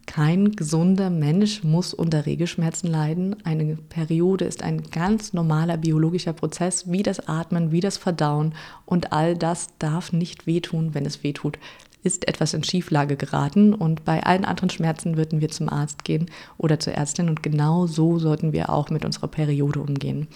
Kein 0.06 0.52
gesunder 0.52 1.10
Mensch 1.10 1.64
muss 1.64 1.94
unter 1.94 2.26
Regelschmerzen 2.26 2.88
leiden. 2.90 3.36
Eine 3.44 3.76
Periode 3.76 4.44
ist 4.44 4.62
ein 4.62 4.82
ganz 4.90 5.32
normaler 5.32 5.76
biologischer 5.76 6.32
Prozess, 6.32 6.90
wie 6.90 7.02
das 7.02 7.28
Atmen, 7.28 7.72
wie 7.72 7.80
das 7.80 7.96
Verdauen. 7.96 8.54
Und 8.86 9.12
all 9.12 9.36
das 9.36 9.68
darf 9.78 10.12
nicht 10.12 10.46
wehtun. 10.46 10.94
Wenn 10.94 11.06
es 11.06 11.22
wehtut, 11.22 11.58
ist 12.02 12.28
etwas 12.28 12.54
in 12.54 12.62
Schieflage 12.62 13.16
geraten. 13.16 13.74
Und 13.74 14.04
bei 14.04 14.22
allen 14.22 14.44
anderen 14.44 14.70
Schmerzen 14.70 15.16
würden 15.16 15.40
wir 15.40 15.48
zum 15.48 15.68
Arzt 15.68 16.04
gehen 16.04 16.30
oder 16.58 16.78
zur 16.78 16.92
Ärztin. 16.92 17.28
Und 17.28 17.42
genau 17.42 17.86
so 17.86 18.18
sollten 18.18 18.52
wir 18.52 18.70
auch 18.70 18.90
mit 18.90 19.04
unserer 19.04 19.28
Periode 19.28 19.80
umgehen. 19.80 20.28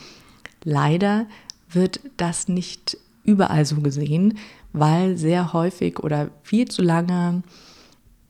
Leider 0.64 1.26
wird 1.70 2.00
das 2.16 2.48
nicht 2.48 2.96
überall 3.22 3.66
so 3.66 3.76
gesehen, 3.76 4.38
weil 4.72 5.16
sehr 5.18 5.52
häufig 5.52 5.98
oder 6.00 6.30
viel 6.42 6.68
zu 6.68 6.82
lange 6.82 7.42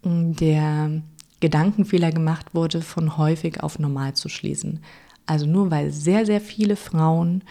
hm, 0.02 0.34
der 0.34 1.02
Gedankenfehler 1.40 2.10
gemacht 2.10 2.54
wurde, 2.54 2.82
von 2.82 3.16
häufig 3.16 3.62
auf 3.62 3.78
normal 3.78 4.14
zu 4.14 4.28
schließen. 4.28 4.80
Also 5.26 5.46
nur 5.46 5.70
weil 5.70 5.92
sehr, 5.92 6.26
sehr 6.26 6.40
viele 6.40 6.76
Frauen 6.76 7.42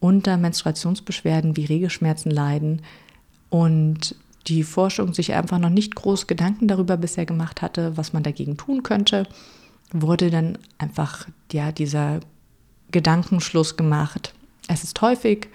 unter 0.00 0.36
Menstruationsbeschwerden 0.36 1.56
wie 1.56 1.64
Regelschmerzen 1.64 2.30
leiden 2.30 2.82
und 3.50 4.14
die 4.46 4.62
Forschung 4.62 5.12
sich 5.12 5.32
einfach 5.34 5.58
noch 5.58 5.70
nicht 5.70 5.94
groß 5.94 6.26
Gedanken 6.26 6.68
darüber 6.68 6.96
bisher 6.96 7.26
gemacht 7.26 7.62
hatte, 7.62 7.96
was 7.96 8.12
man 8.12 8.22
dagegen 8.22 8.56
tun 8.56 8.82
könnte, 8.82 9.26
wurde 9.92 10.30
dann 10.30 10.58
einfach 10.78 11.26
ja 11.52 11.72
dieser 11.72 12.20
Gedankenschluss 12.92 13.76
gemacht. 13.76 14.34
Es 14.68 14.84
ist 14.84 15.00
häufig 15.00 15.48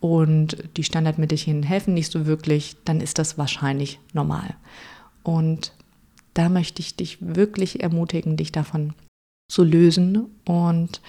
und 0.00 0.56
die 0.76 0.84
Standardmittelchen 0.84 1.62
helfen 1.62 1.94
nicht 1.94 2.12
so 2.12 2.26
wirklich, 2.26 2.76
dann 2.84 3.00
ist 3.00 3.18
das 3.18 3.38
wahrscheinlich 3.38 3.98
normal. 4.12 4.54
Und 5.22 5.72
da 6.36 6.48
möchte 6.48 6.80
ich 6.80 6.96
dich 6.96 7.18
wirklich 7.20 7.82
ermutigen, 7.82 8.36
dich 8.36 8.52
davon 8.52 8.92
zu 9.50 9.64
lösen 9.64 10.26
und 10.44 11.00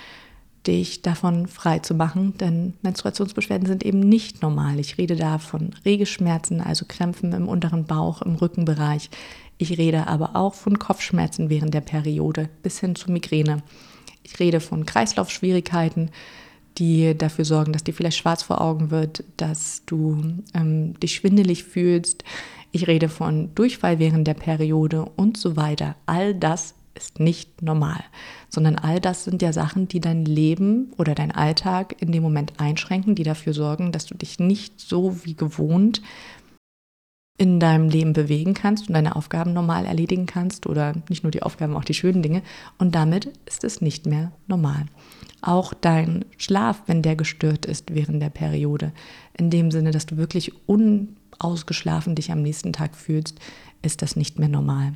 dich 0.66 1.02
davon 1.02 1.48
frei 1.48 1.80
zu 1.80 1.96
machen, 1.96 2.38
denn 2.38 2.74
Menstruationsbeschwerden 2.82 3.68
sind 3.68 3.86
eben 3.86 4.00
nicht 4.00 4.42
normal. 4.42 4.80
Ich 4.80 4.98
rede 4.98 5.16
da 5.16 5.38
von 5.38 5.74
Regelschmerzen, 5.86 6.62
also 6.62 6.86
Krämpfen 6.88 7.32
im 7.34 7.48
unteren 7.48 7.86
Bauch, 7.86 8.22
im 8.22 8.36
Rückenbereich. 8.36 9.10
Ich 9.58 9.78
rede 9.78 10.08
aber 10.08 10.36
auch 10.36 10.54
von 10.54 10.78
Kopfschmerzen 10.78 11.50
während 11.50 11.74
der 11.74 11.82
Periode 11.82 12.50
bis 12.64 12.80
hin 12.80 12.96
zu 12.96 13.12
Migräne. 13.12 13.64
Ich 14.24 14.40
rede 14.40 14.60
von 14.60 14.86
Kreislaufschwierigkeiten, 14.86 16.12
die 16.78 17.18
dafür 17.18 17.46
sorgen, 17.46 17.74
dass 17.74 17.84
dir 17.84 17.94
vielleicht 17.94 18.18
schwarz 18.18 18.44
vor 18.44 18.62
Augen 18.62 18.92
wird, 18.92 19.24
dass 19.38 19.84
du 19.86 20.44
ähm, 20.54 21.00
dich 21.00 21.16
schwindelig 21.16 21.64
fühlst. 21.64 22.24
Ich 22.78 22.86
rede 22.86 23.10
von 23.10 23.56
Durchfall 23.56 23.98
während 23.98 24.28
der 24.28 24.36
Periode 24.36 25.04
und 25.16 25.36
so 25.36 25.56
weiter. 25.56 25.96
All 26.06 26.36
das 26.36 26.76
ist 26.94 27.20
nicht 27.20 27.64
normal, 27.64 28.04
sondern 28.50 28.76
all 28.76 29.00
das 29.02 29.24
sind 29.24 29.42
ja 29.42 29.52
Sachen, 29.52 29.88
die 29.88 30.00
dein 30.00 30.26
Leben 30.26 30.94
oder 30.96 31.16
dein 31.16 31.32
Alltag 31.32 31.96
in 32.00 32.12
dem 32.12 32.22
Moment 32.22 32.60
einschränken, 32.60 33.16
die 33.16 33.24
dafür 33.24 33.56
sorgen, 33.56 33.92
dass 33.92 34.06
du 34.06 34.14
dich 34.14 34.38
nicht 34.38 34.80
so 34.80 35.26
wie 35.26 35.34
gewohnt 35.34 36.04
in 37.40 37.60
deinem 37.60 37.90
Leben 37.90 38.14
bewegen 38.14 38.54
kannst 38.54 38.90
und 38.90 38.94
deine 38.94 39.16
Aufgaben 39.16 39.54
normal 39.54 39.88
erledigen 39.88 40.28
kannst 40.28 40.68
oder 40.68 40.94
nicht 41.10 41.24
nur 41.24 41.32
die 41.32 41.42
Aufgaben, 41.42 41.76
auch 41.76 41.84
die 41.84 41.96
schönen 41.96 42.22
Dinge. 42.22 42.44
Und 42.78 42.94
damit 42.94 43.32
ist 43.48 43.64
es 43.64 43.82
nicht 43.82 44.06
mehr 44.06 44.34
normal. 44.46 44.86
Auch 45.42 45.74
dein 45.74 46.26
Schlaf, 46.38 46.84
wenn 46.86 47.02
der 47.02 47.16
gestört 47.16 47.66
ist 47.66 47.96
während 47.96 48.22
der 48.22 48.30
Periode, 48.30 48.92
in 49.36 49.50
dem 49.50 49.72
Sinne, 49.72 49.90
dass 49.90 50.06
du 50.06 50.18
wirklich 50.18 50.52
unausgeschlafen 51.40 52.16
dich 52.16 52.32
am 52.32 52.42
nächsten 52.42 52.74
Tag 52.74 52.96
fühlst, 52.96 53.40
ist 53.82 54.02
das 54.02 54.16
nicht 54.16 54.40
mehr 54.40 54.50
normal. 54.50 54.94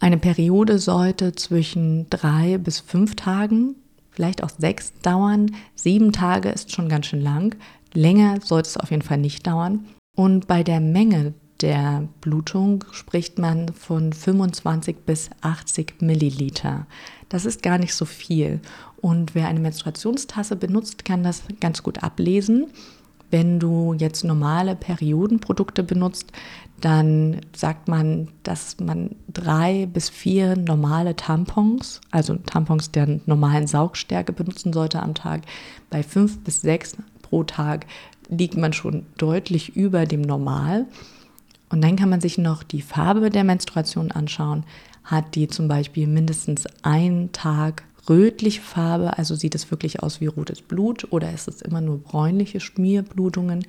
Eine 0.00 0.18
Periode 0.18 0.78
sollte 0.78 1.32
zwischen 1.32 2.10
drei 2.10 2.58
bis 2.58 2.80
fünf 2.80 3.16
Tagen, 3.16 3.76
vielleicht 4.10 4.42
auch 4.42 4.50
sechs 4.50 4.92
dauern. 5.02 5.54
Sieben 5.74 6.12
Tage 6.12 6.50
ist 6.50 6.72
schon 6.72 6.88
ganz 6.88 7.06
schön 7.06 7.22
lang. 7.22 7.56
Länger 7.92 8.40
sollte 8.42 8.68
es 8.68 8.76
auf 8.76 8.90
jeden 8.90 9.02
Fall 9.02 9.18
nicht 9.18 9.46
dauern. 9.46 9.86
Und 10.16 10.46
bei 10.46 10.62
der 10.62 10.80
Menge 10.80 11.34
der 11.60 12.08
Blutung 12.20 12.84
spricht 12.92 13.38
man 13.38 13.72
von 13.72 14.12
25 14.12 14.96
bis 15.06 15.30
80 15.40 16.00
Milliliter. 16.00 16.86
Das 17.28 17.44
ist 17.46 17.62
gar 17.62 17.78
nicht 17.78 17.94
so 17.94 18.04
viel. 18.04 18.60
Und 18.96 19.34
wer 19.34 19.48
eine 19.48 19.60
Menstruationstasse 19.60 20.56
benutzt, 20.56 21.04
kann 21.04 21.22
das 21.22 21.42
ganz 21.60 21.82
gut 21.82 22.02
ablesen. 22.02 22.66
Wenn 23.30 23.58
du 23.58 23.94
jetzt 23.94 24.24
normale 24.24 24.76
Periodenprodukte 24.76 25.82
benutzt, 25.82 26.32
dann 26.80 27.40
sagt 27.56 27.88
man, 27.88 28.28
dass 28.42 28.78
man 28.78 29.16
drei 29.32 29.86
bis 29.86 30.10
vier 30.10 30.56
normale 30.56 31.16
Tampons, 31.16 32.00
also 32.10 32.34
Tampons 32.36 32.90
der 32.90 33.20
normalen 33.26 33.66
Saugstärke 33.66 34.32
benutzen 34.32 34.72
sollte 34.72 35.02
am 35.02 35.14
Tag. 35.14 35.42
Bei 35.90 36.02
fünf 36.02 36.40
bis 36.40 36.60
sechs 36.60 36.96
pro 37.22 37.44
Tag 37.44 37.86
liegt 38.28 38.56
man 38.56 38.72
schon 38.72 39.06
deutlich 39.16 39.76
über 39.76 40.06
dem 40.06 40.22
Normal. 40.22 40.86
Und 41.70 41.82
dann 41.82 41.96
kann 41.96 42.10
man 42.10 42.20
sich 42.20 42.38
noch 42.38 42.62
die 42.62 42.82
Farbe 42.82 43.30
der 43.30 43.44
Menstruation 43.44 44.12
anschauen. 44.12 44.64
Hat 45.02 45.34
die 45.34 45.48
zum 45.48 45.68
Beispiel 45.68 46.06
mindestens 46.06 46.66
einen 46.82 47.32
Tag 47.32 47.84
rötliche 48.08 48.60
Farbe, 48.60 49.18
also 49.18 49.34
sieht 49.34 49.54
es 49.54 49.70
wirklich 49.70 50.02
aus 50.02 50.20
wie 50.20 50.26
rotes 50.26 50.62
Blut 50.62 51.12
oder 51.12 51.32
ist 51.32 51.48
es 51.48 51.62
immer 51.62 51.80
nur 51.80 51.98
bräunliche 51.98 52.60
Schmierblutungen? 52.60 53.66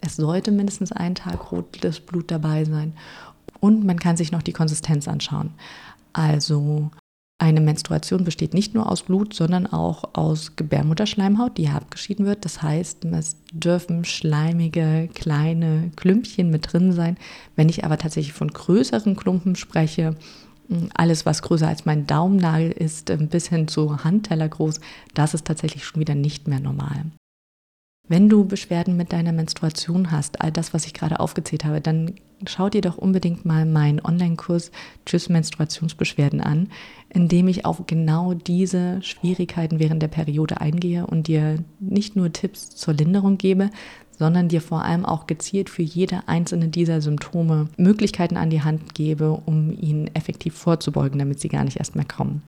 Es 0.00 0.16
sollte 0.16 0.52
mindestens 0.52 0.92
einen 0.92 1.14
Tag 1.14 1.50
rotes 1.52 2.00
Blut 2.00 2.30
dabei 2.30 2.64
sein. 2.64 2.92
Und 3.60 3.84
man 3.84 3.98
kann 3.98 4.16
sich 4.16 4.30
noch 4.30 4.42
die 4.42 4.52
Konsistenz 4.52 5.08
anschauen. 5.08 5.50
Also 6.12 6.90
eine 7.40 7.60
Menstruation 7.60 8.24
besteht 8.24 8.52
nicht 8.52 8.74
nur 8.74 8.90
aus 8.90 9.04
Blut, 9.04 9.32
sondern 9.32 9.68
auch 9.68 10.14
aus 10.14 10.56
Gebärmutterschleimhaut, 10.56 11.56
die 11.56 11.68
abgeschieden 11.68 12.26
wird. 12.26 12.44
Das 12.44 12.62
heißt, 12.62 13.04
es 13.04 13.36
dürfen 13.52 14.04
schleimige 14.04 15.08
kleine 15.14 15.92
Klümpchen 15.94 16.50
mit 16.50 16.72
drin 16.72 16.92
sein. 16.92 17.16
Wenn 17.54 17.68
ich 17.68 17.84
aber 17.84 17.96
tatsächlich 17.96 18.32
von 18.32 18.48
größeren 18.48 19.14
Klumpen 19.14 19.54
spreche, 19.54 20.16
alles, 20.94 21.24
was 21.26 21.42
größer 21.42 21.68
als 21.68 21.86
mein 21.86 22.06
Daumennagel 22.06 22.72
ist, 22.72 23.12
bis 23.30 23.48
hin 23.48 23.68
zu 23.68 24.04
Handteller 24.04 24.48
groß, 24.48 24.80
das 25.14 25.34
ist 25.34 25.46
tatsächlich 25.46 25.84
schon 25.84 26.00
wieder 26.00 26.14
nicht 26.14 26.48
mehr 26.48 26.60
normal. 26.60 27.04
Wenn 28.10 28.30
du 28.30 28.46
Beschwerden 28.46 28.96
mit 28.96 29.12
deiner 29.12 29.32
Menstruation 29.32 30.10
hast, 30.10 30.40
all 30.40 30.50
das, 30.50 30.72
was 30.72 30.86
ich 30.86 30.94
gerade 30.94 31.20
aufgezählt 31.20 31.66
habe, 31.66 31.82
dann 31.82 32.14
schau 32.46 32.70
dir 32.70 32.80
doch 32.80 32.96
unbedingt 32.96 33.44
mal 33.44 33.66
meinen 33.66 34.00
Online-Kurs 34.00 34.70
Tschüss 35.04 35.28
Menstruationsbeschwerden 35.28 36.40
an, 36.40 36.70
in 37.10 37.28
dem 37.28 37.48
ich 37.48 37.66
auf 37.66 37.86
genau 37.86 38.32
diese 38.32 39.02
Schwierigkeiten 39.02 39.78
während 39.78 40.02
der 40.02 40.08
Periode 40.08 40.60
eingehe 40.60 41.06
und 41.06 41.26
dir 41.26 41.62
nicht 41.80 42.16
nur 42.16 42.32
Tipps 42.32 42.70
zur 42.70 42.94
Linderung 42.94 43.36
gebe, 43.36 43.70
sondern 44.18 44.48
dir 44.48 44.60
vor 44.60 44.84
allem 44.84 45.04
auch 45.04 45.26
gezielt 45.26 45.70
für 45.70 45.82
jede 45.82 46.20
einzelne 46.26 46.68
dieser 46.68 47.00
Symptome 47.00 47.68
Möglichkeiten 47.76 48.36
an 48.36 48.50
die 48.50 48.62
Hand 48.62 48.94
gebe, 48.94 49.30
um 49.30 49.72
ihnen 49.72 50.08
effektiv 50.14 50.54
vorzubeugen, 50.54 51.18
damit 51.18 51.40
sie 51.40 51.48
gar 51.48 51.64
nicht 51.64 51.78
erst 51.78 51.96
mehr 51.96 52.04
kommen. 52.04 52.42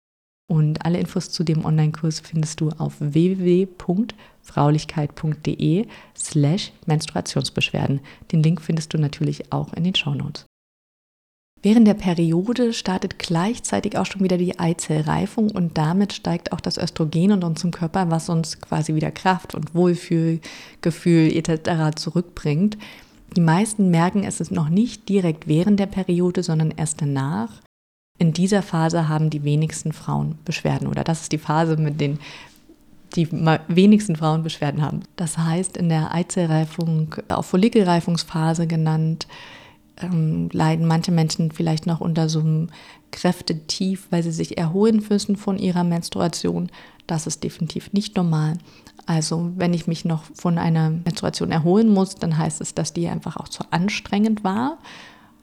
Und 0.51 0.85
alle 0.85 0.99
Infos 0.99 1.31
zu 1.31 1.45
dem 1.45 1.65
Online-Kurs 1.65 2.19
findest 2.19 2.61
du 2.61 2.71
auf 2.71 2.97
www.fraulichkeit.de 2.99 5.87
slash 6.17 6.73
Menstruationsbeschwerden. 6.87 8.01
Den 8.33 8.43
Link 8.43 8.61
findest 8.61 8.93
du 8.93 8.99
natürlich 8.99 9.53
auch 9.53 9.73
in 9.75 9.85
den 9.85 9.95
Shownotes. 9.95 10.47
Während 11.63 11.87
der 11.87 11.95
Periode 11.95 12.73
startet 12.73 13.19
gleichzeitig 13.19 13.99
auch 13.99 14.07
schon 14.07 14.23
wieder 14.23 14.39
die 14.39 14.59
Eizellreifung 14.59 15.51
und 15.51 15.77
damit 15.77 16.15
steigt 16.15 16.53
auch 16.53 16.61
das 16.61 16.79
Östrogen 16.79 17.33
in 17.33 17.45
unserem 17.45 17.71
Körper, 17.71 18.11
was 18.11 18.31
uns 18.31 18.61
quasi 18.63 18.95
wieder 18.95 19.11
Kraft 19.11 19.55
und 19.55 19.75
Wohlfühlgefühl 19.75 21.37
etc. 21.37 21.97
zurückbringt. 21.97 22.79
Die 23.37 23.43
meisten 23.43 23.91
merken 23.91 24.25
es 24.25 24.41
ist 24.41 24.51
noch 24.51 24.71
nicht 24.71 25.09
direkt 25.09 25.49
während 25.49 25.79
der 25.79 25.87
Periode, 25.87 26.43
sondern 26.43 26.71
erst 26.71 27.03
danach. 27.03 27.61
In 28.19 28.33
dieser 28.33 28.63
Phase 28.63 29.09
haben 29.09 29.29
die 29.29 29.45
wenigsten 29.45 29.93
Frauen 29.93 30.39
Beschwerden 30.47 30.89
oder 30.89 31.05
das 31.05 31.23
ist 31.23 31.33
die 31.33 31.39
Phase, 31.39 31.77
mit 31.77 32.01
den 32.01 32.19
die 33.17 33.31
wenigsten 33.33 34.15
Frauen 34.15 34.43
Beschwerden 34.45 34.83
haben. 34.83 35.01
Das 35.17 35.37
heißt, 35.37 35.77
in 35.77 35.89
der 35.89 36.15
Eizellreifung, 36.15 37.17
auch 37.29 37.45
Follikelreifungsphase 37.45 38.69
genannt, 38.69 39.27
ähm, 40.03 40.49
leiden 40.53 40.87
manche 40.87 41.13
Menschen 41.13 41.53
vielleicht 41.53 41.87
noch 41.87 42.01
unter 42.01 42.29
so 42.29 42.41
einem 42.41 42.69
Kräftetief, 43.11 44.07
weil 44.11 44.23
sie 44.23 44.33
sich 44.33 44.59
erholen 44.59 45.05
müssen 45.09 45.37
von 45.37 45.59
ihrer 45.59 45.85
Menstruation. 45.85 46.71
Das 47.07 47.27
ist 47.27 47.43
definitiv 47.43 47.93
nicht 47.93 48.17
normal. 48.17 48.59
Also 49.07 49.51
wenn 49.57 49.75
ich 49.75 49.87
mich 49.87 50.05
noch 50.05 50.23
von 50.35 50.59
einer 50.59 50.91
Menstruation 50.91 51.51
erholen 51.51 51.89
muss, 51.89 52.15
dann 52.15 52.39
heißt 52.39 52.61
es, 52.61 52.75
dass 52.75 52.93
die 52.93 53.09
einfach 53.09 53.37
auch 53.37 53.49
zu 53.49 53.65
anstrengend 53.71 54.45
war. 54.45 54.79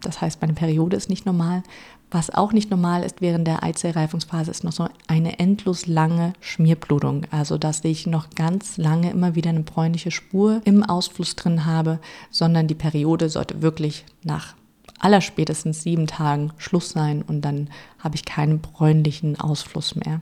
Das 0.02 0.22
heißt, 0.22 0.42
meine 0.42 0.54
Periode 0.54 0.96
ist 0.98 1.10
nicht 1.10 1.26
normal. 1.26 1.64
Was 2.10 2.30
auch 2.30 2.54
nicht 2.54 2.72
normal 2.72 3.04
ist 3.04 3.20
während 3.20 3.46
der 3.48 3.64
Eizellreifungsphase, 3.64 4.50
ist 4.50 4.64
noch 4.64 4.72
so 4.72 4.88
eine 5.08 5.40
endlos 5.40 5.88
lange 5.88 6.34
Schmierblutung. 6.40 7.26
Also, 7.32 7.58
dass 7.58 7.84
ich 7.84 8.08
noch 8.08 8.30
ganz 8.30 8.78
lange 8.78 9.12
immer 9.12 9.36
wieder 9.36 9.50
eine 9.50 9.64
bräunliche 9.64 10.12
Spur 10.12 10.62
im 10.64 10.84
Ausfluss 10.84 11.36
drin 11.36 11.66
habe, 11.66 12.00
sondern 12.32 12.68
die 12.68 12.76
Periode 12.76 13.30
sollte 13.30 13.62
wirklich 13.62 14.06
nach 14.24 14.56
allerspätestens 15.00 15.84
sieben 15.84 16.08
Tagen 16.08 16.54
Schluss 16.58 16.90
sein 16.90 17.22
und 17.22 17.42
dann 17.42 17.70
habe 18.00 18.16
ich 18.16 18.26
keinen 18.26 18.62
bräunlichen 18.62 19.40
Ausfluss 19.40 19.96
mehr. 19.96 20.22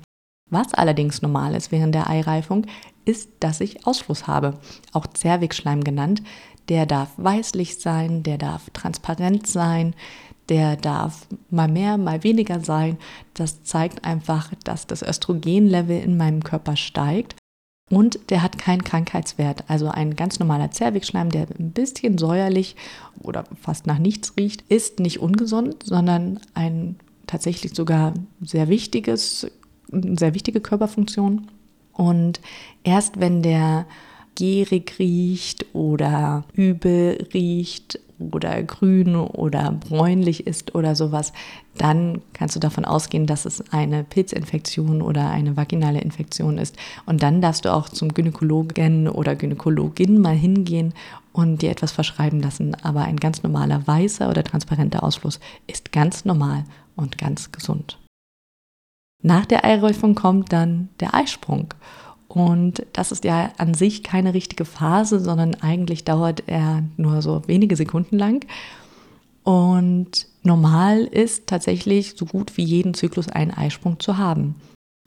Was 0.49 0.73
allerdings 0.73 1.21
normal 1.21 1.55
ist 1.55 1.71
während 1.71 1.95
der 1.95 2.09
Eireifung, 2.09 2.67
ist, 3.05 3.29
dass 3.39 3.61
ich 3.61 3.85
Ausfluss 3.87 4.27
habe, 4.27 4.59
auch 4.91 5.07
Zervixschleim 5.07 5.83
genannt. 5.83 6.21
Der 6.69 6.85
darf 6.85 7.09
weißlich 7.17 7.79
sein, 7.79 8.23
der 8.23 8.37
darf 8.37 8.69
transparent 8.71 9.47
sein, 9.47 9.93
der 10.49 10.75
darf 10.75 11.27
mal 11.49 11.67
mehr, 11.67 11.97
mal 11.97 12.23
weniger 12.23 12.59
sein. 12.59 12.97
Das 13.33 13.63
zeigt 13.63 14.05
einfach, 14.05 14.51
dass 14.63 14.87
das 14.87 15.01
Östrogenlevel 15.01 15.99
in 15.99 16.17
meinem 16.17 16.43
Körper 16.43 16.75
steigt. 16.75 17.35
Und 17.91 18.31
der 18.31 18.41
hat 18.41 18.57
keinen 18.57 18.83
Krankheitswert. 18.83 19.63
Also 19.67 19.89
ein 19.89 20.15
ganz 20.15 20.39
normaler 20.39 20.71
Zervixschleim, 20.71 21.29
der 21.29 21.47
ein 21.59 21.71
bisschen 21.71 22.17
säuerlich 22.17 22.75
oder 23.21 23.43
fast 23.61 23.85
nach 23.85 23.99
nichts 23.99 24.35
riecht, 24.37 24.63
ist 24.69 24.99
nicht 24.99 25.19
ungesund, 25.19 25.83
sondern 25.83 26.39
ein 26.55 26.95
tatsächlich 27.27 27.75
sogar 27.75 28.13
sehr 28.41 28.69
wichtiges, 28.69 29.51
sehr 29.91 30.33
wichtige 30.33 30.61
Körperfunktion. 30.61 31.47
Und 31.93 32.41
erst 32.83 33.19
wenn 33.19 33.43
der 33.43 33.85
gierig 34.35 34.99
riecht 34.99 35.65
oder 35.73 36.43
übel 36.53 37.27
riecht 37.33 37.99
oder 38.19 38.63
grün 38.63 39.15
oder 39.15 39.71
bräunlich 39.71 40.47
ist 40.47 40.75
oder 40.75 40.95
sowas, 40.95 41.33
dann 41.77 42.21
kannst 42.33 42.55
du 42.55 42.59
davon 42.59 42.85
ausgehen, 42.85 43.27
dass 43.27 43.45
es 43.45 43.63
eine 43.71 44.03
Pilzinfektion 44.03 45.01
oder 45.01 45.29
eine 45.29 45.57
vaginale 45.57 45.99
Infektion 45.99 46.57
ist. 46.57 46.77
Und 47.05 47.23
dann 47.23 47.41
darfst 47.41 47.65
du 47.65 47.73
auch 47.73 47.89
zum 47.89 48.13
Gynäkologen 48.13 49.09
oder 49.09 49.35
Gynäkologin 49.35 50.21
mal 50.21 50.35
hingehen 50.35 50.93
und 51.33 51.61
dir 51.61 51.71
etwas 51.71 51.91
verschreiben 51.91 52.39
lassen. 52.41 52.75
Aber 52.75 53.01
ein 53.01 53.17
ganz 53.17 53.43
normaler 53.43 53.85
weißer 53.85 54.29
oder 54.29 54.43
transparenter 54.43 55.03
Ausfluss 55.03 55.39
ist 55.67 55.91
ganz 55.91 56.23
normal 56.23 56.63
und 56.95 57.17
ganz 57.17 57.51
gesund. 57.51 57.99
Nach 59.21 59.45
der 59.45 59.65
Eiräufung 59.65 60.15
kommt 60.15 60.53
dann 60.53 60.89
der 60.99 61.13
Eisprung. 61.13 61.73
Und 62.35 62.85
das 62.91 63.13
ist 63.13 63.23
ja 63.23 63.53
an 63.57 63.73
sich 63.73 64.03
keine 64.03 64.33
richtige 64.33 64.65
Phase, 64.65 65.21
sondern 65.21 65.55
eigentlich 65.55 66.03
dauert 66.03 66.43
er 66.47 66.83
nur 66.97 67.21
so 67.21 67.41
wenige 67.47 67.77
Sekunden 67.77 68.17
lang. 68.17 68.45
Und 69.43 70.27
normal 70.43 71.05
ist 71.05 71.47
tatsächlich 71.47 72.15
so 72.17 72.25
gut 72.25 72.57
wie 72.57 72.63
jeden 72.65 72.93
Zyklus 72.93 73.29
einen 73.29 73.51
Eisprung 73.51 74.01
zu 74.01 74.17
haben. 74.17 74.55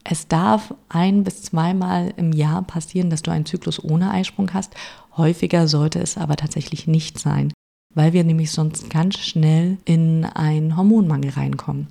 Es 0.04 0.26
darf 0.26 0.72
ein 0.88 1.22
bis 1.22 1.42
zweimal 1.42 2.14
im 2.16 2.32
Jahr 2.32 2.62
passieren, 2.62 3.10
dass 3.10 3.20
du 3.20 3.30
einen 3.30 3.44
Zyklus 3.44 3.84
ohne 3.84 4.10
Eisprung 4.10 4.54
hast. 4.54 4.72
Häufiger 5.18 5.68
sollte 5.68 5.98
es 5.98 6.16
aber 6.16 6.36
tatsächlich 6.36 6.86
nicht 6.86 7.18
sein, 7.18 7.52
weil 7.94 8.14
wir 8.14 8.24
nämlich 8.24 8.52
sonst 8.52 8.88
ganz 8.88 9.18
schnell 9.18 9.76
in 9.84 10.24
einen 10.24 10.78
Hormonmangel 10.78 11.32
reinkommen. 11.32 11.88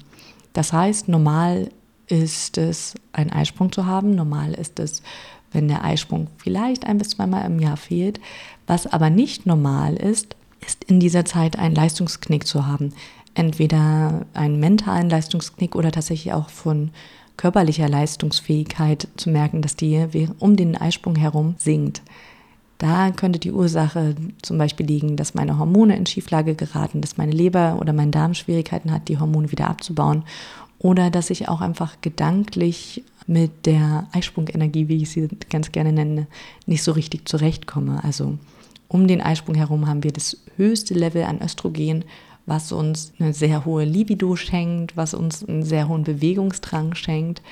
Das 0.54 0.74
heißt, 0.74 1.10
normal 1.10 1.70
ist 2.08 2.58
es, 2.58 2.96
einen 3.14 3.32
Eisprung 3.32 3.72
zu 3.72 3.86
haben. 3.86 4.16
Normal 4.16 4.54
ist 4.54 4.80
es, 4.80 5.02
wenn 5.52 5.68
der 5.68 5.84
Eisprung 5.84 6.28
vielleicht 6.38 6.86
ein 6.86 6.98
bis 6.98 7.10
zweimal 7.10 7.46
im 7.46 7.60
Jahr 7.60 7.78
fehlt. 7.78 8.20
Was 8.66 8.88
aber 8.88 9.10
nicht 9.10 9.46
normal 9.46 9.96
ist, 9.96 10.36
ist 10.66 10.84
in 10.86 11.00
dieser 11.00 11.26
Zeit 11.26 11.58
einen 11.60 11.76
Leistungsknick 11.76 12.48
zu 12.48 12.66
haben. 12.66 12.94
Entweder 13.34 14.26
einen 14.34 14.60
mentalen 14.60 15.10
Leistungsknick 15.10 15.76
oder 15.76 15.92
tatsächlich 15.92 16.34
auch 16.34 16.50
von 16.50 16.92
körperlicher 17.38 17.88
Leistungsfähigkeit 17.88 19.08
zu 19.16 19.30
merken, 19.30 19.62
dass 19.62 19.76
die 19.76 20.28
um 20.40 20.56
den 20.56 20.76
Eisprung 20.76 21.16
herum 21.16 21.56
sinkt. 21.60 22.02
Da 22.80 23.12
könnte 23.12 23.40
die 23.40 23.52
Ursache 23.52 24.16
zum 24.42 24.58
Beispiel 24.58 24.86
liegen, 24.86 25.16
dass 25.18 25.34
meine 25.34 25.58
Hormone 25.58 25.96
in 25.96 26.06
Schieflage 26.06 26.56
geraten, 26.56 27.02
dass 27.02 27.18
meine 27.18 27.32
Leber 27.32 27.78
oder 27.80 27.94
mein 27.94 28.12
Darm 28.12 28.34
Schwierigkeiten 28.34 28.92
hat, 28.92 29.08
die 29.08 29.20
Hormone 29.20 29.52
wieder 29.52 29.68
abzubauen 29.68 30.24
oder 30.80 31.10
dass 31.10 31.30
ich 31.30 31.50
auch 31.50 31.62
einfach 31.62 32.02
gedanklich 32.02 33.04
mit 33.26 33.66
der 33.66 34.08
Eisprungenergie, 34.14 34.88
wie 34.88 35.04
ich 35.04 35.10
sie 35.10 35.28
ganz 35.50 35.72
gerne 35.72 35.92
nenne, 35.92 36.28
nicht 36.66 36.84
so 36.84 36.92
richtig 36.92 37.28
zurechtkomme. 37.28 38.04
Also 38.04 38.38
um 38.88 39.08
den 39.08 39.22
Eisprung 39.22 39.56
herum 39.56 39.88
haben 39.88 40.04
wir 40.04 40.14
das 40.14 40.38
höchste 40.56 40.94
Level 40.94 41.24
an 41.24 41.42
Östrogen 41.42 42.06
was 42.48 42.72
uns 42.72 43.12
eine 43.20 43.34
sehr 43.34 43.66
hohe 43.66 43.84
Libido 43.84 44.36
schenkt, 44.36 44.98
was 44.98 45.14
uns 45.14 45.48
einen 45.48 45.64
sehr 45.64 45.90
hohen 45.90 46.04
Bewegungsdrang 46.04 46.96
schenkt, 46.96 47.44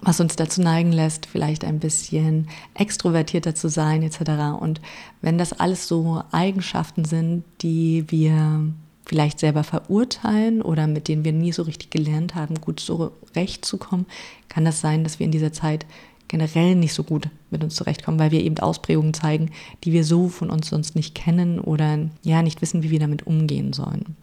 was 0.00 0.18
uns 0.18 0.34
dazu 0.34 0.62
neigen 0.62 0.92
lässt, 0.92 1.26
vielleicht 1.26 1.62
ein 1.62 1.78
bisschen 1.78 2.48
extrovertierter 2.72 3.54
zu 3.54 3.68
sein 3.68 4.02
etc. 4.02 4.58
Und 4.58 4.80
wenn 5.20 5.38
das 5.38 5.52
alles 5.52 5.86
so 5.86 6.22
Eigenschaften 6.32 7.04
sind, 7.04 7.44
die 7.60 8.06
wir 8.08 8.72
vielleicht 9.06 9.38
selber 9.38 9.64
verurteilen 9.64 10.62
oder 10.62 10.86
mit 10.86 11.08
denen 11.08 11.24
wir 11.24 11.32
nie 11.32 11.52
so 11.52 11.62
richtig 11.62 11.90
gelernt 11.90 12.34
haben, 12.34 12.60
gut 12.60 12.80
zurechtzukommen, 12.80 14.06
kann 14.48 14.64
das 14.64 14.80
sein, 14.80 15.04
dass 15.04 15.18
wir 15.18 15.26
in 15.26 15.32
dieser 15.32 15.52
Zeit 15.52 15.86
generell 16.28 16.74
nicht 16.74 16.94
so 16.94 17.04
gut 17.04 17.28
mit 17.50 17.62
uns 17.62 17.74
zurechtkommen, 17.74 18.18
weil 18.18 18.30
wir 18.30 18.42
eben 18.42 18.58
Ausprägungen 18.58 19.14
zeigen, 19.14 19.50
die 19.84 19.92
wir 19.92 20.04
so 20.04 20.28
von 20.28 20.50
uns 20.50 20.68
sonst 20.68 20.96
nicht 20.96 21.14
kennen 21.14 21.60
oder 21.60 21.98
ja 22.22 22.42
nicht 22.42 22.62
wissen, 22.62 22.82
wie 22.82 22.90
wir 22.90 22.98
damit 22.98 23.26
umgehen 23.26 23.72
sollen. 23.72 24.16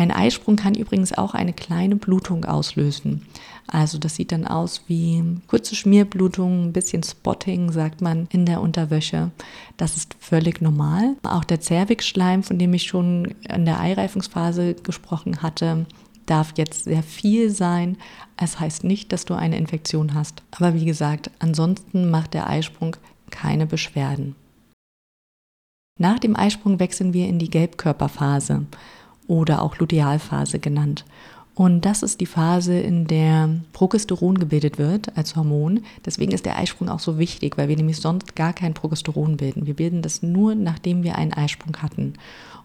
Ein 0.00 0.12
Eisprung 0.12 0.56
kann 0.56 0.74
übrigens 0.76 1.12
auch 1.12 1.34
eine 1.34 1.52
kleine 1.52 1.94
Blutung 1.94 2.46
auslösen. 2.46 3.26
Also 3.66 3.98
das 3.98 4.16
sieht 4.16 4.32
dann 4.32 4.46
aus 4.46 4.84
wie 4.86 5.22
kurze 5.46 5.74
Schmierblutung, 5.74 6.68
ein 6.68 6.72
bisschen 6.72 7.02
Spotting, 7.02 7.70
sagt 7.70 8.00
man 8.00 8.26
in 8.32 8.46
der 8.46 8.62
Unterwäsche. 8.62 9.30
Das 9.76 9.98
ist 9.98 10.16
völlig 10.18 10.62
normal. 10.62 11.16
Auch 11.22 11.44
der 11.44 11.60
Zervixschleim, 11.60 12.42
von 12.42 12.58
dem 12.58 12.72
ich 12.72 12.84
schon 12.84 13.34
in 13.46 13.66
der 13.66 13.78
Eireifungsphase 13.78 14.72
gesprochen 14.72 15.42
hatte, 15.42 15.84
darf 16.24 16.54
jetzt 16.56 16.84
sehr 16.84 17.02
viel 17.02 17.50
sein. 17.50 17.98
Es 18.38 18.58
heißt 18.58 18.84
nicht, 18.84 19.12
dass 19.12 19.26
du 19.26 19.34
eine 19.34 19.58
Infektion 19.58 20.14
hast. 20.14 20.42
Aber 20.52 20.72
wie 20.72 20.86
gesagt, 20.86 21.30
ansonsten 21.40 22.10
macht 22.10 22.32
der 22.32 22.48
Eisprung 22.48 22.96
keine 23.28 23.66
Beschwerden. 23.66 24.34
Nach 25.98 26.18
dem 26.18 26.34
Eisprung 26.34 26.80
wechseln 26.80 27.12
wir 27.12 27.28
in 27.28 27.38
die 27.38 27.50
Gelbkörperphase 27.50 28.64
oder 29.30 29.62
auch 29.62 29.78
Lutealphase 29.78 30.58
genannt. 30.58 31.04
Und 31.54 31.84
das 31.84 32.02
ist 32.02 32.20
die 32.20 32.26
Phase, 32.26 32.78
in 32.78 33.06
der 33.06 33.48
Progesteron 33.72 34.38
gebildet 34.38 34.78
wird 34.78 35.16
als 35.16 35.36
Hormon. 35.36 35.80
Deswegen 36.04 36.32
ist 36.32 36.46
der 36.46 36.58
Eisprung 36.58 36.88
auch 36.88 37.00
so 37.00 37.18
wichtig, 37.18 37.56
weil 37.56 37.68
wir 37.68 37.76
nämlich 37.76 37.98
sonst 37.98 38.34
gar 38.34 38.52
kein 38.52 38.74
Progesteron 38.74 39.36
bilden. 39.36 39.66
Wir 39.66 39.74
bilden 39.74 40.02
das 40.02 40.22
nur, 40.22 40.54
nachdem 40.54 41.02
wir 41.04 41.16
einen 41.16 41.32
Eisprung 41.32 41.76
hatten. 41.76 42.14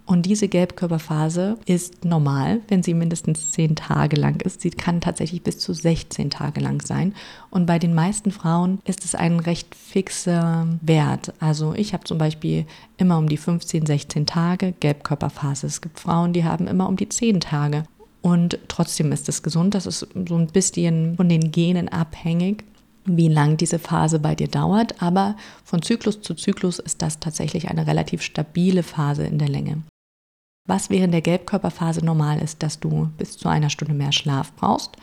Und 0.06 0.28
diese 0.28 0.48
Gelbkörperphase 0.48 1.58
ist 1.66 2.06
normal, 2.06 2.62
wenn 2.68 2.84
sie 2.84 2.94
mindestens 2.94 3.52
10 3.54 3.76
Tage 3.76 4.16
lang 4.16 4.40
ist. 4.42 4.62
Sie 4.62 4.70
kann 4.70 5.02
tatsächlich 5.02 5.42
bis 5.42 5.58
zu 5.58 5.74
16 5.74 6.30
Tage 6.30 6.62
lang 6.62 6.86
sein. 6.86 7.16
Und 7.50 7.66
bei 7.66 7.80
den 7.80 7.96
meisten 7.96 8.32
Frauen 8.32 8.80
ist 8.86 9.04
es 9.04 9.16
ein 9.16 9.40
recht 9.40 9.74
fixer 9.74 10.68
Wert. 10.82 11.34
Also 11.40 11.74
ich 11.74 11.94
habe 11.94 12.04
zum 12.04 12.20
Beispiel 12.20 12.66
immer 12.98 13.18
um 13.18 13.28
die 13.28 13.38
15, 13.38 13.88
16 13.88 14.28
Tage 14.28 14.74
Gelbkörperphase. 14.80 15.66
Es 15.66 15.82
gibt 15.82 16.00
Frauen, 16.00 16.34
die 16.34 16.44
haben 16.44 16.68
immer 16.68 16.88
um 16.88 16.98
die 16.98 17.10
10 17.10 17.40
Tage. 17.40 17.84
Und 18.22 18.60
trotzdem 18.68 19.12
ist 19.12 19.28
es 19.28 19.42
gesund. 19.42 19.74
Das 19.74 19.88
ist 19.88 20.08
so 20.28 20.36
ein 20.36 20.48
bisschen 20.48 21.16
von 21.16 21.30
den 21.30 21.52
Genen 21.52 21.90
abhängig 21.90 22.64
wie 23.06 23.28
lang 23.28 23.58
diese 23.58 23.80
Phase 23.80 24.20
bei 24.20 24.36
dir 24.36 24.48
dauert, 24.48 25.02
aber 25.02 25.36
von 25.64 25.82
Zyklus 25.82 26.22
zu 26.22 26.34
Zyklus 26.34 26.80
ist 26.80 27.02
das 27.02 27.20
tatsächlich 27.20 27.70
eine 27.70 27.86
relativ 27.88 28.22
stabile 28.22 28.84
Phase 28.84 29.26
in 29.26 29.38
der 29.38 29.50
Länge. 29.50 29.84
Was 30.68 30.90
während 30.90 31.14
der 31.14 31.22
Gelbkörperphase 31.22 32.04
normal 32.04 32.42
ist, 32.42 32.64
dass 32.64 32.80
du 32.80 33.10
bis 33.18 33.38
zu 33.38 33.48
einer 33.50 33.70
Stunde 33.70 33.94
mehr 33.94 34.12
Schlaf 34.12 34.52
brauchst, 34.54 34.98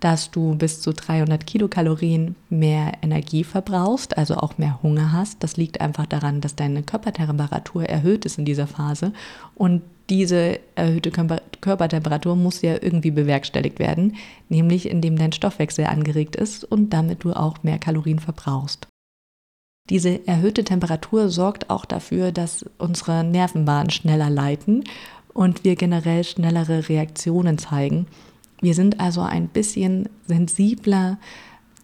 dass 0.00 0.30
du 0.30 0.54
bis 0.54 0.80
zu 0.80 0.92
300 0.92 1.46
Kilokalorien 1.46 2.36
mehr 2.50 2.92
Energie 3.02 3.44
verbrauchst, 3.44 4.16
also 4.16 4.36
auch 4.36 4.58
mehr 4.58 4.82
Hunger 4.82 5.12
hast. 5.12 5.42
Das 5.42 5.56
liegt 5.56 5.80
einfach 5.80 6.06
daran, 6.06 6.40
dass 6.40 6.56
deine 6.56 6.82
Körpertemperatur 6.82 7.84
erhöht 7.84 8.24
ist 8.24 8.38
in 8.38 8.44
dieser 8.44 8.66
Phase 8.66 9.12
und 9.54 9.82
diese 10.10 10.60
erhöhte 10.74 11.10
Körpertemperatur 11.10 12.36
muss 12.36 12.60
ja 12.60 12.74
irgendwie 12.74 13.10
bewerkstelligt 13.10 13.78
werden, 13.78 14.16
nämlich 14.50 14.88
indem 14.88 15.16
dein 15.16 15.32
Stoffwechsel 15.32 15.86
angeregt 15.86 16.36
ist 16.36 16.64
und 16.64 16.90
damit 16.90 17.24
du 17.24 17.32
auch 17.32 17.62
mehr 17.62 17.78
Kalorien 17.78 18.18
verbrauchst. 18.18 18.86
Diese 19.90 20.26
erhöhte 20.26 20.64
Temperatur 20.64 21.28
sorgt 21.28 21.68
auch 21.68 21.84
dafür, 21.84 22.32
dass 22.32 22.64
unsere 22.78 23.22
Nervenbahnen 23.22 23.90
schneller 23.90 24.30
leiten 24.30 24.84
und 25.34 25.62
wir 25.62 25.76
generell 25.76 26.24
schnellere 26.24 26.88
Reaktionen 26.88 27.58
zeigen. 27.58 28.06
Wir 28.62 28.72
sind 28.72 28.98
also 28.98 29.20
ein 29.20 29.48
bisschen 29.48 30.08
sensibler. 30.26 31.18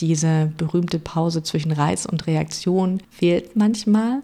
Diese 0.01 0.51
berühmte 0.57 0.99
Pause 0.99 1.43
zwischen 1.43 1.73
Reiz 1.73 2.07
und 2.07 2.27
Reaktion 2.27 3.03
fehlt 3.11 3.55
manchmal. 3.55 4.23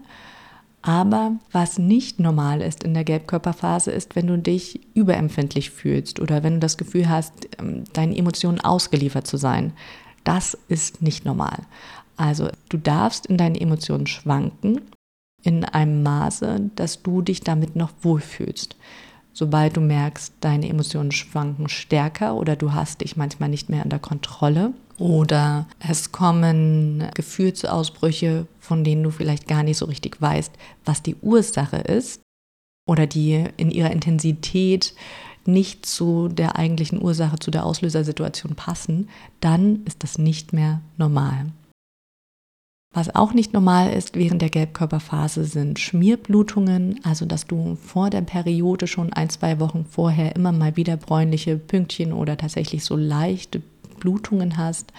Aber 0.80 1.32
was 1.52 1.78
nicht 1.78 2.18
normal 2.18 2.62
ist 2.62 2.82
in 2.82 2.94
der 2.94 3.04
Gelbkörperphase, 3.04 3.90
ist, 3.90 4.16
wenn 4.16 4.28
du 4.28 4.38
dich 4.38 4.80
überempfindlich 4.94 5.70
fühlst 5.70 6.18
oder 6.18 6.42
wenn 6.42 6.54
du 6.54 6.60
das 6.60 6.78
Gefühl 6.78 7.10
hast, 7.10 7.46
ähm, 7.58 7.84
deinen 7.92 8.14
Emotionen 8.14 8.60
ausgeliefert 8.60 9.26
zu 9.26 9.36
sein. 9.36 9.74
Das 10.24 10.56
ist 10.68 11.02
nicht 11.02 11.26
normal. 11.26 11.58
Also 12.16 12.48
du 12.68 12.78
darfst 12.78 13.26
in 13.26 13.36
deinen 13.36 13.54
Emotionen 13.54 14.06
schwanken 14.06 14.80
in 15.42 15.64
einem 15.64 16.02
Maße, 16.02 16.70
dass 16.74 17.02
du 17.02 17.22
dich 17.22 17.40
damit 17.40 17.76
noch 17.76 17.92
wohlfühlst. 18.02 18.76
Sobald 19.32 19.76
du 19.76 19.80
merkst, 19.80 20.32
deine 20.40 20.68
Emotionen 20.68 21.12
schwanken 21.12 21.68
stärker 21.68 22.34
oder 22.36 22.56
du 22.56 22.72
hast 22.72 23.02
dich 23.02 23.16
manchmal 23.16 23.50
nicht 23.50 23.68
mehr 23.68 23.84
unter 23.84 23.98
Kontrolle 23.98 24.72
oder 24.98 25.66
es 25.78 26.10
kommen 26.10 27.06
Gefühlsausbrüche, 27.14 28.46
von 28.58 28.82
denen 28.82 29.02
du 29.02 29.10
vielleicht 29.10 29.46
gar 29.46 29.62
nicht 29.62 29.76
so 29.76 29.84
richtig 29.84 30.20
weißt, 30.20 30.52
was 30.84 31.02
die 31.02 31.16
Ursache 31.16 31.76
ist 31.76 32.22
oder 32.88 33.06
die 33.06 33.44
in 33.56 33.70
ihrer 33.70 33.90
Intensität 33.90 34.94
nicht 35.44 35.86
zu 35.86 36.28
der 36.28 36.56
eigentlichen 36.56 37.00
Ursache, 37.00 37.38
zu 37.38 37.50
der 37.50 37.66
Auslösersituation 37.66 38.54
passen, 38.54 39.08
dann 39.40 39.84
ist 39.84 40.02
das 40.02 40.18
nicht 40.18 40.52
mehr 40.52 40.80
normal. 40.96 41.52
Was 42.96 43.14
auch 43.14 43.34
nicht 43.34 43.52
normal 43.52 43.92
ist 43.92 44.16
während 44.16 44.40
der 44.40 44.48
Gelbkörperphase 44.48 45.44
sind 45.44 45.78
Schmierblutungen, 45.78 46.98
also 47.04 47.26
dass 47.26 47.46
du 47.46 47.76
vor 47.76 48.08
der 48.08 48.22
Periode 48.22 48.86
schon 48.86 49.12
ein, 49.12 49.28
zwei 49.28 49.60
Wochen 49.60 49.84
vorher 49.84 50.34
immer 50.34 50.50
mal 50.50 50.76
wieder 50.78 50.96
bräunliche 50.96 51.58
Pünktchen 51.58 52.14
oder 52.14 52.38
tatsächlich 52.38 52.86
so 52.86 52.96
leichte 52.96 53.60
Blutungen 54.00 54.56
hast. 54.56 54.94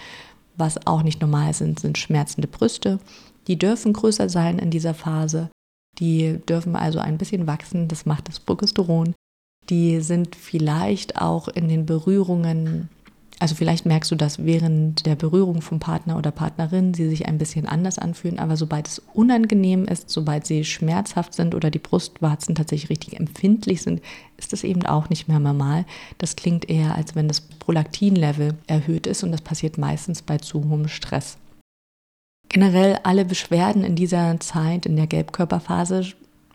Was 0.56 0.86
auch 0.86 1.02
nicht 1.02 1.20
normal 1.20 1.54
sind, 1.54 1.80
sind 1.80 1.98
schmerzende 1.98 2.46
Brüste. 2.46 3.00
Die 3.48 3.58
dürfen 3.58 3.94
größer 3.94 4.28
sein 4.28 4.60
in 4.60 4.70
dieser 4.70 4.94
Phase. 4.94 5.50
Die 5.98 6.38
dürfen 6.48 6.76
also 6.76 7.00
ein 7.00 7.18
bisschen 7.18 7.48
wachsen, 7.48 7.88
das 7.88 8.06
macht 8.06 8.28
das 8.28 8.38
Progesteron. 8.38 9.12
Die 9.70 10.02
sind 10.02 10.36
vielleicht 10.36 11.20
auch 11.20 11.48
in 11.48 11.68
den 11.68 11.84
Berührungen 11.84 12.90
also 13.40 13.54
vielleicht 13.54 13.86
merkst 13.86 14.10
du, 14.10 14.16
dass 14.16 14.44
während 14.44 15.06
der 15.06 15.14
Berührung 15.14 15.62
vom 15.62 15.78
Partner 15.78 16.16
oder 16.16 16.32
Partnerin 16.32 16.92
sie 16.92 17.08
sich 17.08 17.26
ein 17.26 17.38
bisschen 17.38 17.66
anders 17.66 17.98
anfühlen, 17.98 18.40
aber 18.40 18.56
sobald 18.56 18.88
es 18.88 19.00
unangenehm 19.14 19.84
ist, 19.84 20.10
sobald 20.10 20.44
sie 20.44 20.64
schmerzhaft 20.64 21.34
sind 21.34 21.54
oder 21.54 21.70
die 21.70 21.78
Brustwarzen 21.78 22.56
tatsächlich 22.56 22.90
richtig 22.90 23.18
empfindlich 23.18 23.82
sind, 23.82 24.02
ist 24.38 24.52
das 24.52 24.64
eben 24.64 24.84
auch 24.86 25.08
nicht 25.08 25.28
mehr 25.28 25.38
normal. 25.38 25.84
Das 26.18 26.34
klingt 26.34 26.68
eher, 26.68 26.96
als 26.96 27.14
wenn 27.14 27.28
das 27.28 27.40
Prolaktinlevel 27.40 28.54
erhöht 28.66 29.06
ist 29.06 29.22
und 29.22 29.30
das 29.30 29.40
passiert 29.40 29.78
meistens 29.78 30.22
bei 30.22 30.38
zu 30.38 30.68
hohem 30.68 30.88
Stress. 30.88 31.36
Generell 32.48 32.98
alle 33.04 33.24
Beschwerden 33.24 33.84
in 33.84 33.94
dieser 33.94 34.40
Zeit, 34.40 34.86
in 34.86 34.96
der 34.96 35.06
Gelbkörperphase, 35.06 36.06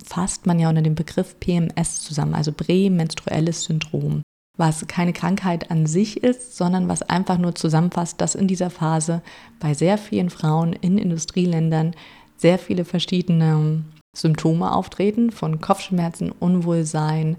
fasst 0.03 0.45
man 0.45 0.59
ja 0.59 0.67
unter 0.67 0.81
dem 0.81 0.95
Begriff 0.95 1.39
PMS 1.39 2.01
zusammen, 2.01 2.33
also 2.33 2.51
prämenstruelles 2.51 3.63
Syndrom. 3.63 4.21
Was 4.57 4.85
keine 4.87 5.13
Krankheit 5.13 5.71
an 5.71 5.85
sich 5.87 6.23
ist, 6.23 6.57
sondern 6.57 6.87
was 6.87 7.01
einfach 7.01 7.37
nur 7.37 7.55
zusammenfasst, 7.55 8.21
dass 8.21 8.35
in 8.35 8.47
dieser 8.47 8.69
Phase 8.69 9.21
bei 9.59 9.73
sehr 9.73 9.97
vielen 9.97 10.29
Frauen 10.29 10.73
in 10.73 10.97
Industrieländern 10.97 11.95
sehr 12.37 12.59
viele 12.59 12.85
verschiedene 12.85 13.83
Symptome 14.15 14.71
auftreten, 14.71 15.31
von 15.31 15.59
Kopfschmerzen, 15.59 16.31
Unwohlsein, 16.31 17.37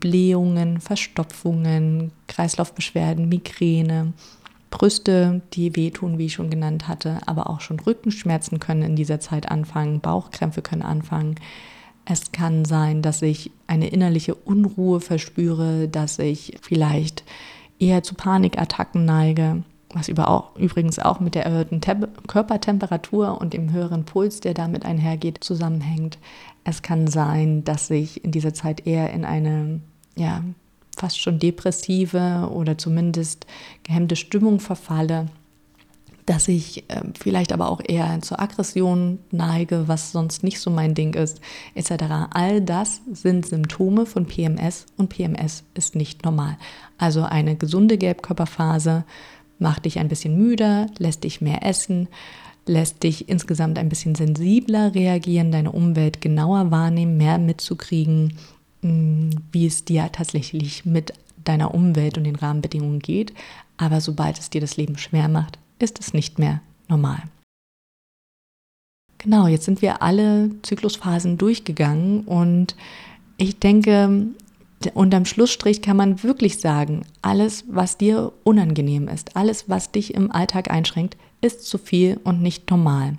Blähungen, 0.00 0.80
Verstopfungen, 0.80 2.10
Kreislaufbeschwerden, 2.26 3.28
Migräne, 3.28 4.12
Brüste, 4.70 5.42
die 5.52 5.76
wehtun, 5.76 6.18
wie 6.18 6.26
ich 6.26 6.32
schon 6.32 6.50
genannt 6.50 6.88
hatte, 6.88 7.18
aber 7.26 7.50
auch 7.50 7.60
schon 7.60 7.78
Rückenschmerzen 7.78 8.58
können 8.60 8.82
in 8.82 8.96
dieser 8.96 9.20
Zeit 9.20 9.50
anfangen, 9.50 10.00
Bauchkrämpfe 10.00 10.62
können 10.62 10.82
anfangen. 10.82 11.36
Es 12.10 12.32
kann 12.32 12.64
sein, 12.64 13.02
dass 13.02 13.22
ich 13.22 13.52
eine 13.68 13.86
innerliche 13.86 14.34
Unruhe 14.34 15.00
verspüre, 15.00 15.86
dass 15.86 16.18
ich 16.18 16.58
vielleicht 16.60 17.22
eher 17.78 18.02
zu 18.02 18.16
Panikattacken 18.16 19.04
neige, 19.04 19.62
was 19.94 20.10
auch, 20.18 20.56
übrigens 20.56 20.98
auch 20.98 21.20
mit 21.20 21.36
der 21.36 21.46
erhöhten 21.46 21.80
Tem 21.80 22.08
Körpertemperatur 22.26 23.40
und 23.40 23.52
dem 23.52 23.72
höheren 23.72 24.06
Puls, 24.06 24.40
der 24.40 24.54
damit 24.54 24.84
einhergeht, 24.84 25.44
zusammenhängt. 25.44 26.18
Es 26.64 26.82
kann 26.82 27.06
sein, 27.06 27.62
dass 27.62 27.90
ich 27.90 28.24
in 28.24 28.32
dieser 28.32 28.54
Zeit 28.54 28.88
eher 28.88 29.12
in 29.12 29.24
eine 29.24 29.80
ja, 30.16 30.42
fast 30.96 31.20
schon 31.20 31.38
depressive 31.38 32.50
oder 32.52 32.76
zumindest 32.76 33.46
gehemmte 33.84 34.16
Stimmung 34.16 34.58
verfalle, 34.58 35.28
dass 36.30 36.46
ich 36.46 36.88
äh, 36.88 37.00
vielleicht 37.18 37.52
aber 37.52 37.68
auch 37.68 37.80
eher 37.84 38.20
zur 38.20 38.38
Aggression 38.38 39.18
neige, 39.32 39.88
was 39.88 40.12
sonst 40.12 40.44
nicht 40.44 40.60
so 40.60 40.70
mein 40.70 40.94
Ding 40.94 41.14
ist, 41.14 41.40
etc. 41.74 42.04
All 42.30 42.60
das 42.60 43.00
sind 43.12 43.46
Symptome 43.46 44.06
von 44.06 44.26
PMS 44.26 44.86
und 44.96 45.08
PMS 45.08 45.64
ist 45.74 45.96
nicht 45.96 46.24
normal. 46.24 46.56
Also 46.98 47.24
eine 47.24 47.56
gesunde 47.56 47.98
Gelbkörperphase 47.98 49.04
macht 49.58 49.86
dich 49.86 49.98
ein 49.98 50.06
bisschen 50.06 50.38
müder, 50.38 50.86
lässt 50.98 51.24
dich 51.24 51.40
mehr 51.40 51.66
essen, 51.66 52.06
lässt 52.64 53.02
dich 53.02 53.28
insgesamt 53.28 53.76
ein 53.76 53.88
bisschen 53.88 54.14
sensibler 54.14 54.94
reagieren, 54.94 55.50
deine 55.50 55.72
Umwelt 55.72 56.20
genauer 56.20 56.70
wahrnehmen, 56.70 57.16
mehr 57.16 57.38
mitzukriegen, 57.38 58.34
mm, 58.82 59.30
wie 59.50 59.66
es 59.66 59.84
dir 59.84 60.12
tatsächlich 60.12 60.84
mit 60.84 61.12
deiner 61.42 61.74
Umwelt 61.74 62.16
und 62.18 62.22
den 62.22 62.36
Rahmenbedingungen 62.36 63.00
geht. 63.00 63.34
Aber 63.78 64.00
sobald 64.00 64.38
es 64.38 64.48
dir 64.48 64.60
das 64.60 64.76
Leben 64.76 64.96
schwer 64.96 65.26
macht, 65.26 65.58
ist 65.82 66.00
es 66.00 66.12
nicht 66.14 66.38
mehr 66.38 66.60
normal. 66.88 67.22
Genau, 69.18 69.46
jetzt 69.46 69.66
sind 69.66 69.82
wir 69.82 70.02
alle 70.02 70.50
Zyklusphasen 70.62 71.36
durchgegangen 71.36 72.22
und 72.22 72.74
ich 73.36 73.58
denke, 73.58 74.28
unterm 74.94 75.26
Schlussstrich 75.26 75.82
kann 75.82 75.96
man 75.96 76.22
wirklich 76.22 76.58
sagen, 76.58 77.02
alles, 77.20 77.64
was 77.68 77.98
dir 77.98 78.32
unangenehm 78.44 79.08
ist, 79.08 79.36
alles, 79.36 79.68
was 79.68 79.92
dich 79.92 80.14
im 80.14 80.32
Alltag 80.32 80.70
einschränkt, 80.70 81.16
ist 81.42 81.66
zu 81.66 81.76
viel 81.76 82.18
und 82.24 82.40
nicht 82.40 82.70
normal. 82.70 83.14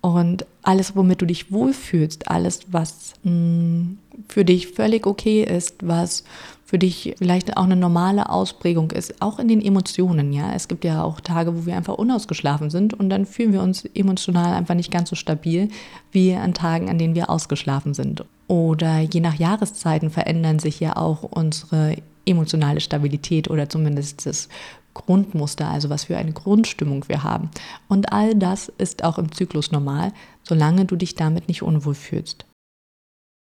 Und 0.00 0.46
alles, 0.62 0.96
womit 0.96 1.20
du 1.20 1.26
dich 1.26 1.50
wohlfühlst, 1.50 2.30
alles, 2.30 2.60
was 2.68 3.14
mh, 3.24 3.32
mm, 3.32 3.98
für 4.28 4.44
dich 4.44 4.68
völlig 4.68 5.06
okay 5.06 5.42
ist, 5.42 5.86
was 5.86 6.24
für 6.66 6.78
dich 6.78 7.14
vielleicht 7.16 7.56
auch 7.56 7.62
eine 7.62 7.76
normale 7.76 8.28
Ausprägung 8.28 8.90
ist, 8.90 9.22
auch 9.22 9.38
in 9.38 9.46
den 9.46 9.64
Emotionen, 9.64 10.32
ja. 10.32 10.52
Es 10.52 10.66
gibt 10.66 10.84
ja 10.84 11.04
auch 11.04 11.20
Tage, 11.20 11.56
wo 11.56 11.64
wir 11.64 11.76
einfach 11.76 11.94
unausgeschlafen 11.94 12.70
sind 12.70 12.92
und 12.92 13.08
dann 13.08 13.24
fühlen 13.24 13.52
wir 13.52 13.62
uns 13.62 13.84
emotional 13.94 14.52
einfach 14.52 14.74
nicht 14.74 14.90
ganz 14.90 15.08
so 15.08 15.16
stabil 15.16 15.68
wie 16.10 16.34
an 16.34 16.54
Tagen, 16.54 16.90
an 16.90 16.98
denen 16.98 17.14
wir 17.14 17.30
ausgeschlafen 17.30 17.94
sind. 17.94 18.24
Oder 18.48 18.98
je 18.98 19.20
nach 19.20 19.34
Jahreszeiten 19.34 20.10
verändern 20.10 20.58
sich 20.58 20.80
ja 20.80 20.96
auch 20.96 21.22
unsere 21.22 21.96
emotionale 22.26 22.80
Stabilität 22.80 23.48
oder 23.48 23.68
zumindest 23.68 24.26
das 24.26 24.48
Grundmuster, 24.92 25.68
also 25.68 25.90
was 25.90 26.04
für 26.04 26.16
eine 26.16 26.32
Grundstimmung 26.32 27.04
wir 27.08 27.22
haben. 27.22 27.50
Und 27.86 28.12
all 28.12 28.34
das 28.34 28.72
ist 28.78 29.04
auch 29.04 29.18
im 29.18 29.30
Zyklus 29.30 29.70
normal, 29.70 30.12
solange 30.42 30.84
du 30.84 30.96
dich 30.96 31.14
damit 31.14 31.48
nicht 31.48 31.62
unwohl 31.62 31.94
fühlst. 31.94 32.45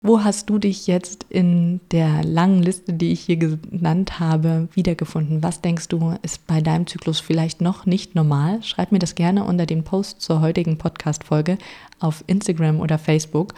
Wo 0.03 0.23
hast 0.23 0.49
du 0.49 0.57
dich 0.57 0.87
jetzt 0.87 1.27
in 1.29 1.79
der 1.91 2.23
langen 2.23 2.63
Liste, 2.63 2.91
die 2.91 3.11
ich 3.11 3.21
hier 3.21 3.37
genannt 3.37 4.19
habe, 4.19 4.67
wiedergefunden? 4.73 5.43
Was 5.43 5.61
denkst 5.61 5.89
du, 5.89 6.15
ist 6.23 6.47
bei 6.47 6.59
deinem 6.59 6.87
Zyklus 6.87 7.19
vielleicht 7.19 7.61
noch 7.61 7.85
nicht 7.85 8.15
normal? 8.15 8.63
Schreib 8.63 8.91
mir 8.91 8.97
das 8.97 9.13
gerne 9.13 9.43
unter 9.43 9.67
den 9.67 9.83
Post 9.83 10.21
zur 10.21 10.41
heutigen 10.41 10.79
Podcast-Folge 10.79 11.59
auf 11.99 12.23
Instagram 12.25 12.79
oder 12.79 12.97
Facebook. 12.97 13.53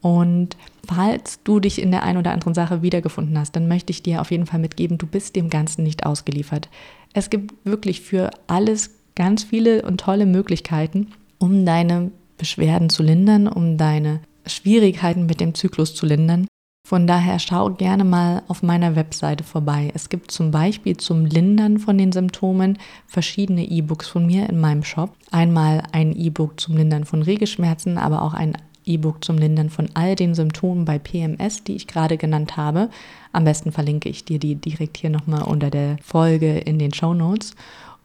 Und 0.00 0.56
falls 0.84 1.38
du 1.44 1.60
dich 1.60 1.80
in 1.80 1.92
der 1.92 2.02
einen 2.02 2.18
oder 2.18 2.32
anderen 2.32 2.54
Sache 2.54 2.82
wiedergefunden 2.82 3.38
hast, 3.38 3.54
dann 3.54 3.68
möchte 3.68 3.92
ich 3.92 4.02
dir 4.02 4.20
auf 4.20 4.32
jeden 4.32 4.46
Fall 4.46 4.58
mitgeben, 4.58 4.98
du 4.98 5.06
bist 5.06 5.36
dem 5.36 5.48
Ganzen 5.48 5.84
nicht 5.84 6.04
ausgeliefert. 6.06 6.68
Es 7.12 7.30
gibt 7.30 7.54
wirklich 7.64 8.00
für 8.00 8.30
alles 8.48 8.90
ganz 9.14 9.44
viele 9.44 9.82
und 9.82 10.00
tolle 10.00 10.26
Möglichkeiten, 10.26 11.12
um 11.38 11.64
deine 11.64 12.10
Beschwerden 12.36 12.90
zu 12.90 13.04
lindern, 13.04 13.46
um 13.46 13.78
deine 13.78 14.18
Schwierigkeiten 14.46 15.26
mit 15.26 15.40
dem 15.40 15.54
Zyklus 15.54 15.94
zu 15.94 16.06
lindern. 16.06 16.46
Von 16.86 17.06
daher 17.06 17.38
schau 17.38 17.70
gerne 17.70 18.04
mal 18.04 18.42
auf 18.46 18.62
meiner 18.62 18.94
Webseite 18.94 19.42
vorbei. 19.42 19.90
Es 19.94 20.10
gibt 20.10 20.30
zum 20.30 20.50
Beispiel 20.50 20.98
zum 20.98 21.24
Lindern 21.24 21.78
von 21.78 21.96
den 21.96 22.12
Symptomen 22.12 22.78
verschiedene 23.06 23.64
E-Books 23.64 24.06
von 24.06 24.26
mir 24.26 24.50
in 24.50 24.60
meinem 24.60 24.84
Shop. 24.84 25.16
Einmal 25.30 25.82
ein 25.92 26.14
E-Book 26.14 26.60
zum 26.60 26.76
Lindern 26.76 27.06
von 27.06 27.22
Regelschmerzen, 27.22 27.96
aber 27.96 28.20
auch 28.20 28.34
ein 28.34 28.58
E-Book 28.84 29.24
zum 29.24 29.38
Lindern 29.38 29.70
von 29.70 29.88
all 29.94 30.14
den 30.14 30.34
Symptomen 30.34 30.84
bei 30.84 30.98
PMS, 30.98 31.64
die 31.64 31.74
ich 31.74 31.86
gerade 31.86 32.18
genannt 32.18 32.58
habe. 32.58 32.90
Am 33.32 33.44
besten 33.44 33.72
verlinke 33.72 34.10
ich 34.10 34.26
dir 34.26 34.38
die 34.38 34.56
direkt 34.56 34.98
hier 34.98 35.08
nochmal 35.08 35.44
unter 35.44 35.70
der 35.70 35.96
Folge 36.02 36.58
in 36.58 36.78
den 36.78 36.92
Show 36.92 37.14
Notes. 37.14 37.54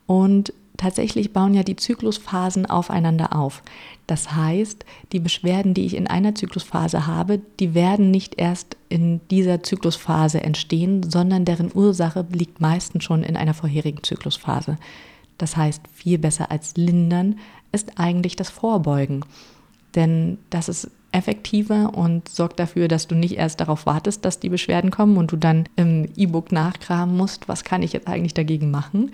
Und 0.05 0.53
tatsächlich 0.79 1.33
bauen 1.33 1.53
ja 1.53 1.63
die 1.63 1.75
Zyklusphasen 1.75 2.65
aufeinander 2.65 3.35
auf. 3.35 3.61
Das 4.07 4.35
heißt, 4.35 4.85
die 5.11 5.19
Beschwerden, 5.19 5.75
die 5.75 5.85
ich 5.85 5.95
in 5.95 6.07
einer 6.07 6.33
Zyklusphase 6.33 7.05
habe, 7.05 7.39
die 7.59 7.75
werden 7.75 8.09
nicht 8.09 8.39
erst 8.39 8.77
in 8.87 9.21
dieser 9.29 9.61
Zyklusphase 9.61 10.41
entstehen, 10.41 11.03
sondern 11.03 11.45
deren 11.45 11.71
Ursache 11.73 12.25
liegt 12.31 12.59
meistens 12.59 13.03
schon 13.03 13.23
in 13.23 13.37
einer 13.37 13.53
vorherigen 13.53 14.03
Zyklusphase. 14.03 14.77
Das 15.37 15.55
heißt, 15.55 15.83
viel 15.93 16.17
besser 16.17 16.49
als 16.49 16.75
lindern 16.75 17.37
ist 17.71 17.99
eigentlich 17.99 18.35
das 18.35 18.49
Vorbeugen. 18.49 19.23
Denn 19.95 20.39
das 20.49 20.69
ist 20.69 20.89
effektiver 21.11 21.93
und 21.95 22.29
sorgt 22.29 22.59
dafür, 22.59 22.87
dass 22.87 23.07
du 23.07 23.15
nicht 23.15 23.37
erst 23.37 23.59
darauf 23.59 23.85
wartest, 23.85 24.25
dass 24.25 24.39
die 24.39 24.49
Beschwerden 24.49 24.91
kommen 24.91 25.17
und 25.17 25.31
du 25.31 25.37
dann 25.37 25.67
im 25.75 26.07
E-Book 26.15 26.51
nachkramen 26.51 27.17
musst, 27.17 27.47
was 27.47 27.63
kann 27.63 27.81
ich 27.81 27.93
jetzt 27.93 28.07
eigentlich 28.07 28.35
dagegen 28.35 28.69
machen, 28.69 29.11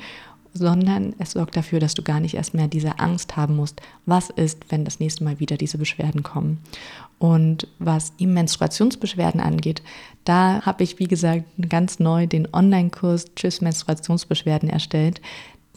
sondern 0.58 1.14
es 1.20 1.32
sorgt 1.32 1.58
dafür, 1.58 1.80
dass 1.80 1.94
du 1.94 2.02
gar 2.02 2.20
nicht 2.20 2.36
erst 2.36 2.54
mehr 2.54 2.68
diese 2.68 3.00
Angst 3.00 3.36
haben 3.36 3.58
musst, 3.58 3.82
was 4.06 4.30
ist, 4.30 4.72
wenn 4.72 4.86
das 4.86 5.00
nächste 5.00 5.24
Mal 5.24 5.40
wieder 5.40 5.58
diese 5.58 5.78
Beschwerden 5.78 6.24
kommen. 6.24 6.60
Und 7.20 7.68
was 7.78 8.16
die 8.16 8.26
Menstruationsbeschwerden 8.26 9.42
angeht, 9.42 9.84
da 10.24 10.62
habe 10.66 10.84
ich, 10.84 10.98
wie 10.98 11.08
gesagt, 11.08 11.44
ganz 11.70 12.00
neu 12.00 12.26
den 12.26 12.52
Online-Kurs 12.54 13.36
Tschüss 13.36 13.62
Menstruationsbeschwerden 13.62 14.70
erstellt, 14.70 15.22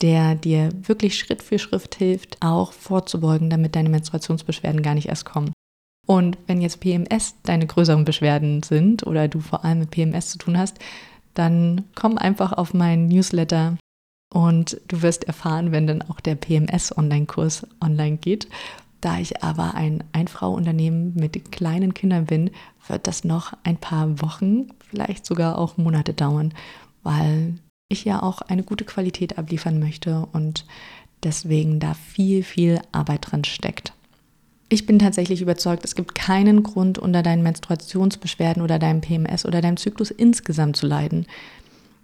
der 0.01 0.37
dir 0.37 0.71
wirklich 0.83 1.19
Schritt 1.19 1.43
für 1.43 1.59
Schritt 1.59 1.97
hilft, 1.97 2.39
auch 2.41 2.73
vorzubeugen, 2.73 3.51
damit 3.51 3.75
deine 3.75 3.89
Menstruationsbeschwerden 3.89 4.83
gar 4.83 4.95
nicht 4.95 5.09
erst 5.09 5.25
kommen. 5.25 5.53
Und 6.07 6.39
wenn 6.47 6.61
jetzt 6.61 6.81
PMS 6.81 7.35
deine 7.43 7.67
größeren 7.67 8.05
Beschwerden 8.05 8.63
sind 8.63 9.07
oder 9.07 9.29
du 9.29 9.41
vor 9.41 9.65
allem 9.65 9.81
mit 9.81 9.91
PMS 9.91 10.31
zu 10.31 10.39
tun 10.39 10.57
hast, 10.57 10.79
dann 11.35 11.85
komm 11.95 12.17
einfach 12.17 12.53
auf 12.53 12.75
meinen 12.75 13.09
Newsletter 13.09 13.77
und 14.33 14.81
du 14.89 15.03
wirst 15.03 15.25
erfahren, 15.25 15.73
wenn 15.73 15.87
dann 15.87 16.03
auch 16.03 16.21
der 16.21 16.35
PMS-Online-Kurs 16.35 17.67
online 17.83 18.19
geht. 18.19 18.49
Da 19.01 19.19
ich 19.19 19.43
aber 19.43 19.75
ein 19.75 20.03
Einfrau-Unternehmen 20.13 21.15
mit 21.15 21.53
kleinen 21.53 21.95
Kindern 21.95 22.27
bin, 22.27 22.51
wird 22.89 23.07
das 23.07 23.25
noch 23.25 23.53
ein 23.63 23.77
paar 23.77 24.21
Wochen, 24.21 24.69
vielleicht 24.91 25.25
sogar 25.25 25.59
auch 25.59 25.77
Monate 25.77 26.15
dauern, 26.15 26.53
weil 27.03 27.55
ich 27.89 28.05
ja 28.05 28.23
auch 28.23 28.43
eine 28.43 28.65
gute 28.65 28.85
Qualität 28.85 29.39
abliefern 29.39 29.79
möchte 29.79 30.27
und 30.33 30.67
deswegen 31.23 31.81
da 31.81 31.95
viel, 31.95 32.43
viel 32.43 32.81
Arbeit 32.93 33.31
drin 33.31 33.45
steckt. 33.45 33.93
Ich 34.71 34.85
bin 34.85 34.99
tatsächlich 34.99 35.41
überzeugt, 35.41 35.85
es 35.85 35.95
gibt 35.95 36.15
keinen 36.15 36.63
Grund, 36.63 36.99
unter 36.99 37.23
deinen 37.23 37.43
Menstruationsbeschwerden 37.43 38.63
oder 38.63 38.79
deinem 38.79 39.01
PMS 39.01 39.47
oder 39.47 39.63
deinem 39.63 39.79
Zyklus 39.79 40.11
insgesamt 40.11 40.77
zu 40.77 40.87
leiden. 40.87 41.25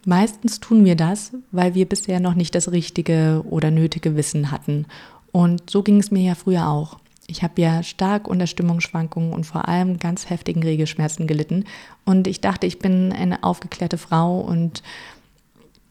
Meistens 0.07 0.61
tun 0.61 0.85
wir 0.85 0.97
das, 0.97 1.33
weil 1.51 1.75
wir 1.75 1.89
bisher 1.89 2.21
noch 2.21 2.35
nicht 2.35 2.55
das 2.55 2.71
richtige 2.71 3.43
oder 3.49 3.71
nötige 3.71 4.17
Wissen 4.17 4.51
hatten. 4.51 4.87
Und 5.33 5.71
so 5.71 5.83
ging 5.83 5.99
es 5.99 6.11
mir 6.11 6.23
ja 6.23 6.35
früher 6.35 6.69
auch. 6.69 6.99
Ich 7.27 7.43
habe 7.43 7.61
ja 7.61 7.83
stark 7.83 8.29
unter 8.29 8.47
Stimmungsschwankungen 8.47 9.33
und 9.33 9.45
vor 9.45 9.67
allem 9.67 9.99
ganz 9.99 10.29
heftigen 10.29 10.63
Regelschmerzen 10.63 11.27
gelitten. 11.27 11.65
Und 12.05 12.27
ich 12.27 12.41
dachte, 12.41 12.67
ich 12.67 12.79
bin 12.79 13.13
eine 13.13 13.43
aufgeklärte 13.43 13.97
Frau 13.97 14.41
und 14.41 14.83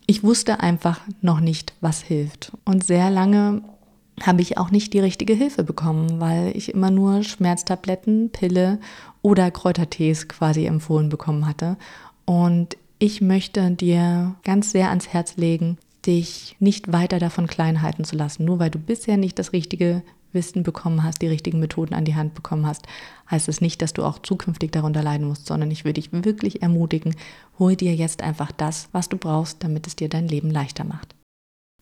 ich 0.05 0.23
wusste 0.23 0.59
einfach 0.59 1.01
noch 1.21 1.39
nicht, 1.39 1.73
was 1.81 2.01
hilft. 2.01 2.51
Und 2.65 2.85
sehr 2.85 3.09
lange 3.09 3.63
habe 4.21 4.41
ich 4.41 4.57
auch 4.57 4.69
nicht 4.69 4.93
die 4.93 4.99
richtige 4.99 5.33
Hilfe 5.33 5.63
bekommen, 5.63 6.19
weil 6.19 6.55
ich 6.55 6.73
immer 6.73 6.91
nur 6.91 7.23
Schmerztabletten, 7.23 8.29
Pille 8.29 8.79
oder 9.21 9.49
Kräutertees 9.49 10.27
quasi 10.27 10.65
empfohlen 10.65 11.09
bekommen 11.09 11.47
hatte. 11.47 11.77
Und 12.25 12.77
ich 13.03 13.19
möchte 13.19 13.69
dir 13.71 14.35
ganz 14.45 14.71
sehr 14.71 14.87
ans 14.87 15.09
Herz 15.09 15.35
legen, 15.35 15.77
dich 16.05 16.55
nicht 16.59 16.93
weiter 16.93 17.19
davon 17.19 17.47
klein 17.47 17.81
halten 17.81 18.05
zu 18.05 18.15
lassen. 18.15 18.45
Nur 18.45 18.59
weil 18.59 18.69
du 18.69 18.79
bisher 18.79 19.17
nicht 19.17 19.37
das 19.37 19.51
richtige 19.51 20.03
Wissen 20.31 20.63
bekommen 20.63 21.03
hast, 21.03 21.21
die 21.21 21.27
richtigen 21.27 21.59
Methoden 21.59 21.95
an 21.95 22.05
die 22.05 22.15
Hand 22.15 22.33
bekommen 22.33 22.65
hast, 22.65 22.87
heißt 23.29 23.49
es 23.49 23.59
nicht, 23.59 23.81
dass 23.81 23.91
du 23.91 24.05
auch 24.05 24.19
zukünftig 24.19 24.71
darunter 24.71 25.03
leiden 25.03 25.27
musst, 25.27 25.47
sondern 25.47 25.69
ich 25.69 25.83
würde 25.83 25.99
dich 25.99 26.13
wirklich 26.13 26.61
ermutigen, 26.61 27.13
hol 27.59 27.75
dir 27.75 27.93
jetzt 27.93 28.23
einfach 28.23 28.53
das, 28.53 28.87
was 28.93 29.09
du 29.09 29.17
brauchst, 29.17 29.61
damit 29.65 29.85
es 29.85 29.97
dir 29.97 30.07
dein 30.07 30.29
Leben 30.29 30.49
leichter 30.49 30.85
macht. 30.85 31.13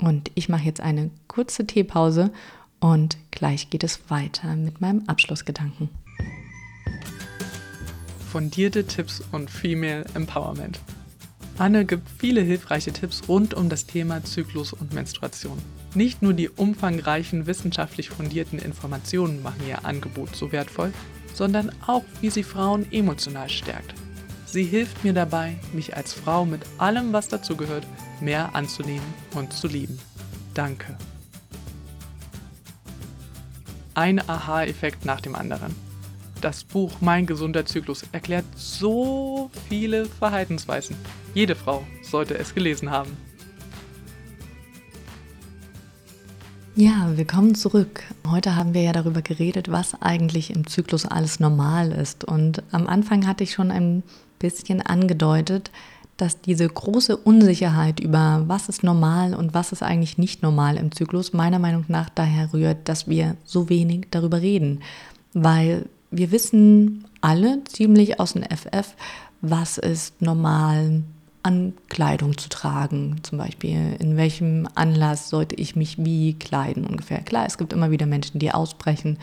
Und 0.01 0.31
ich 0.33 0.49
mache 0.49 0.65
jetzt 0.65 0.81
eine 0.81 1.11
kurze 1.27 1.67
Teepause 1.67 2.31
und 2.79 3.15
gleich 3.29 3.69
geht 3.69 3.83
es 3.83 4.09
weiter 4.09 4.55
mit 4.55 4.81
meinem 4.81 5.03
Abschlussgedanken. 5.05 5.89
Fundierte 8.31 8.87
Tipps 8.87 9.21
und 9.31 9.51
Female 9.51 10.03
Empowerment. 10.15 10.79
Anne 11.57 11.85
gibt 11.85 12.07
viele 12.17 12.41
hilfreiche 12.41 12.91
Tipps 12.91 13.23
rund 13.27 13.53
um 13.53 13.69
das 13.69 13.85
Thema 13.85 14.23
Zyklus 14.23 14.73
und 14.73 14.93
Menstruation. 14.93 15.57
Nicht 15.93 16.21
nur 16.21 16.33
die 16.33 16.49
umfangreichen 16.49 17.45
wissenschaftlich 17.45 18.09
fundierten 18.09 18.59
Informationen 18.59 19.43
machen 19.43 19.61
ihr 19.67 19.85
Angebot 19.85 20.35
so 20.35 20.51
wertvoll, 20.51 20.91
sondern 21.33 21.71
auch, 21.85 22.03
wie 22.21 22.29
sie 22.29 22.43
Frauen 22.43 22.91
emotional 22.91 23.49
stärkt. 23.49 23.93
Sie 24.45 24.63
hilft 24.63 25.03
mir 25.03 25.13
dabei, 25.13 25.55
mich 25.71 25.95
als 25.95 26.13
Frau 26.13 26.45
mit 26.45 26.61
allem, 26.77 27.13
was 27.13 27.27
dazugehört, 27.27 27.85
mehr 28.19 28.55
anzunehmen 28.55 29.13
und 29.33 29.53
zu 29.53 29.67
lieben. 29.67 29.97
Danke. 30.53 30.97
Ein 33.93 34.19
Aha-Effekt 34.27 35.05
nach 35.05 35.21
dem 35.21 35.35
anderen. 35.35 35.75
Das 36.41 36.63
Buch 36.63 37.01
Mein 37.01 37.27
gesunder 37.27 37.67
Zyklus 37.67 38.03
erklärt 38.13 38.45
so 38.55 39.51
viele 39.69 40.07
Verhaltensweisen. 40.07 40.95
Jede 41.35 41.53
Frau 41.53 41.83
sollte 42.01 42.35
es 42.35 42.55
gelesen 42.55 42.89
haben. 42.89 43.15
Ja, 46.75 47.15
willkommen 47.15 47.53
zurück. 47.53 48.01
Heute 48.27 48.55
haben 48.55 48.73
wir 48.73 48.81
ja 48.81 48.91
darüber 48.91 49.21
geredet, 49.21 49.71
was 49.71 50.01
eigentlich 50.01 50.49
im 50.49 50.65
Zyklus 50.65 51.05
alles 51.05 51.39
normal 51.39 51.91
ist. 51.91 52.23
Und 52.23 52.63
am 52.71 52.87
Anfang 52.87 53.27
hatte 53.27 53.43
ich 53.43 53.53
schon 53.53 53.69
ein 53.69 54.01
bisschen 54.39 54.81
angedeutet, 54.81 55.69
dass 56.17 56.41
diese 56.41 56.67
große 56.67 57.17
Unsicherheit 57.17 57.99
über 57.99 58.45
was 58.47 58.67
ist 58.67 58.81
normal 58.83 59.35
und 59.35 59.53
was 59.53 59.73
ist 59.73 59.83
eigentlich 59.83 60.17
nicht 60.17 60.41
normal 60.41 60.77
im 60.77 60.91
Zyklus 60.91 61.33
meiner 61.33 61.59
Meinung 61.59 61.85
nach 61.87 62.09
daher 62.09 62.51
rührt, 62.51 62.89
dass 62.89 63.07
wir 63.07 63.35
so 63.45 63.69
wenig 63.69 64.07
darüber 64.09 64.41
reden. 64.41 64.79
Weil 65.33 65.85
wir 66.11 66.31
wissen 66.31 67.05
alle 67.21 67.63
ziemlich 67.63 68.19
aus 68.19 68.33
dem 68.33 68.43
FF, 68.43 68.95
was 69.41 69.77
ist 69.77 70.21
normal 70.21 71.03
an 71.43 71.73
Kleidung 71.89 72.37
zu 72.37 72.49
tragen. 72.49 73.17
Zum 73.23 73.37
Beispiel, 73.37 73.95
in 73.99 74.17
welchem 74.17 74.67
Anlass 74.75 75.29
sollte 75.29 75.55
ich 75.55 75.75
mich 75.75 75.97
wie 75.97 76.33
kleiden 76.33 76.85
ungefähr. 76.85 77.21
Klar, 77.21 77.45
es 77.47 77.57
gibt 77.57 77.73
immer 77.73 77.89
wieder 77.89 78.05
Menschen, 78.05 78.39
die 78.39 78.51
ausbrechen, 78.51 79.17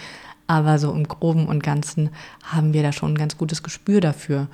aber 0.46 0.78
so 0.78 0.92
im 0.92 1.06
groben 1.06 1.46
und 1.46 1.62
ganzen 1.62 2.10
haben 2.42 2.72
wir 2.72 2.82
da 2.82 2.92
schon 2.92 3.12
ein 3.12 3.18
ganz 3.18 3.36
gutes 3.36 3.62
Gespür 3.62 4.00
dafür. 4.00 4.48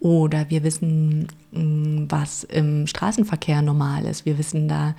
Oder 0.00 0.48
wir 0.48 0.62
wissen, 0.62 1.26
mm, 1.52 2.06
was 2.08 2.44
im 2.44 2.86
Straßenverkehr 2.86 3.62
normal 3.62 4.04
ist. 4.04 4.24
Wir 4.24 4.38
wissen 4.38 4.68
da, 4.68 4.94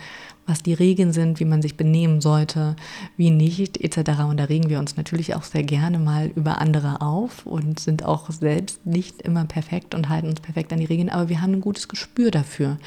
was 0.49 0.63
die 0.63 0.73
Regeln 0.73 1.13
sind, 1.13 1.39
wie 1.39 1.45
man 1.45 1.61
sich 1.61 1.77
benehmen 1.77 2.21
sollte, 2.21 2.75
wie 3.15 3.29
nicht, 3.29 3.79
etc. 3.79 4.23
Und 4.27 4.37
da 4.37 4.45
regen 4.45 4.69
wir 4.69 4.79
uns 4.79 4.97
natürlich 4.97 5.35
auch 5.35 5.43
sehr 5.43 5.63
gerne 5.63 5.99
mal 5.99 6.31
über 6.35 6.59
andere 6.59 7.01
auf 7.01 7.45
und 7.45 7.79
sind 7.79 8.03
auch 8.03 8.31
selbst 8.31 8.85
nicht 8.85 9.21
immer 9.21 9.45
perfekt 9.45 9.93
und 9.93 10.09
halten 10.09 10.27
uns 10.27 10.41
perfekt 10.41 10.73
an 10.73 10.79
die 10.79 10.85
Regeln, 10.85 11.09
aber 11.09 11.29
wir 11.29 11.41
haben 11.41 11.53
ein 11.53 11.61
gutes 11.61 11.87
Gespür 11.87 12.31
dafür, 12.31 12.77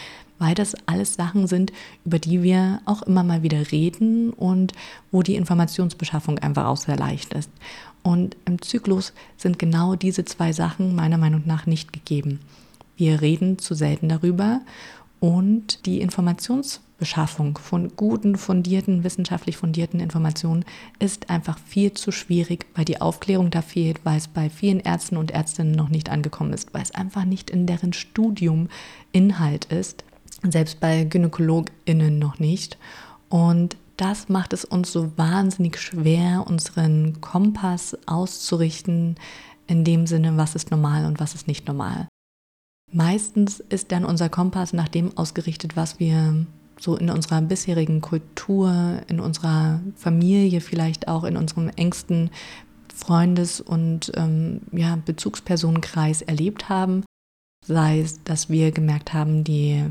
weil 0.40 0.57
das 0.57 0.75
alles 0.87 1.14
Sachen 1.14 1.46
sind, 1.46 1.72
über 2.05 2.18
die 2.18 2.42
wir 2.42 2.81
auch 2.85 3.03
immer 3.03 3.22
mal 3.22 3.44
wieder 3.44 3.70
reden 3.70 4.31
und 4.31 4.72
wo 5.12 5.22
die 5.22 5.37
Informationsbeschaffung 5.37 6.40
einfach 6.40 6.66
auch 6.66 6.77
sehr 6.77 6.96
leicht 6.96 7.33
ist. 7.33 7.51
Und 8.03 8.37
im 8.47 8.61
Zyklus 8.61 9.12
sind 9.37 9.59
genau 9.59 9.95
diese 9.95 10.25
zwei 10.25 10.53
Sachen 10.53 10.95
meiner 10.95 11.19
Meinung 11.19 11.43
nach 11.47 11.67
nicht 11.67 11.93
gegeben. 11.93 12.41
Wir 12.97 13.21
reden 13.21 13.59
zu 13.59 13.75
selten 13.75 14.09
darüber 14.09 14.61
und 15.23 15.87
die 15.87 16.01
Informationsbeschaffung 16.01 17.57
von 17.57 17.95
guten, 17.95 18.37
fundierten, 18.37 19.05
wissenschaftlich 19.05 19.57
fundierten 19.57 20.01
Informationen 20.01 20.65
ist 20.99 21.31
einfach 21.31 21.59
viel 21.61 21.93
zu 21.93 22.11
schwierig, 22.11 22.67
weil 22.75 22.85
die 22.85 23.01
Aufklärung 23.01 23.51
da 23.51 23.62
fehlt, 23.62 24.01
weil 24.03 24.19
es 24.19 24.27
bei 24.27 24.51
vielen 24.51 24.81
Ärzten 24.81 25.17
und 25.17 25.31
Ärztinnen 25.31 25.73
noch 25.73 25.91
nicht 25.91 26.11
angekommen 26.11 26.53
ist, 26.53 26.75
weil 26.75 26.83
es 26.83 26.91
einfach 26.91 27.25
nicht 27.25 27.51
in 27.51 27.67
deren 27.67 27.93
Studium 27.93 28.69
Inhalt 29.12 29.67
ist, 29.67 30.03
selbst 30.43 30.81
bei 30.81 31.05
GynäkologInnen 31.05 32.19
noch 32.19 32.41
nicht. 32.41 32.77
Und 33.29 33.77
das 34.03 34.29
macht 34.29 34.53
es 34.53 34.65
uns 34.65 34.91
so 34.91 35.17
wahnsinnig 35.17 35.79
schwer, 35.79 36.45
unseren 36.49 37.21
Kompass 37.21 37.97
auszurichten, 38.07 39.15
in 39.69 39.85
dem 39.85 40.09
Sinne, 40.09 40.37
was 40.37 40.57
ist 40.57 40.73
normal 40.73 41.07
und 41.07 41.21
was 41.21 41.37
ist 41.37 41.47
nicht 41.47 41.69
normal. 41.69 42.09
Meistens 42.91 43.61
ist 43.61 43.93
dann 43.93 44.05
unser 44.05 44.29
Kompass 44.29 44.73
nach 44.73 44.88
dem 44.88 45.17
ausgerichtet, 45.17 45.77
was 45.77 46.01
wir 46.01 46.47
so 46.81 46.97
in 46.97 47.11
unserer 47.11 47.41
bisherigen 47.43 48.01
Kultur, 48.01 49.03
in 49.07 49.21
unserer 49.21 49.81
Familie, 49.95 50.61
vielleicht 50.61 51.07
auch 51.07 51.23
in 51.23 51.37
unserem 51.37 51.69
engsten 51.69 52.31
Freundes- 52.93 53.61
und 53.61 54.11
ähm, 54.17 54.62
ja, 54.73 54.97
Bezugspersonenkreis 54.97 56.23
erlebt 56.23 56.69
haben. 56.69 57.05
Sei 57.65 58.01
es, 58.01 58.25
dass 58.25 58.51
wir 58.51 58.73
gemerkt 58.73 59.15
haben, 59.15 59.45
die 59.45 59.85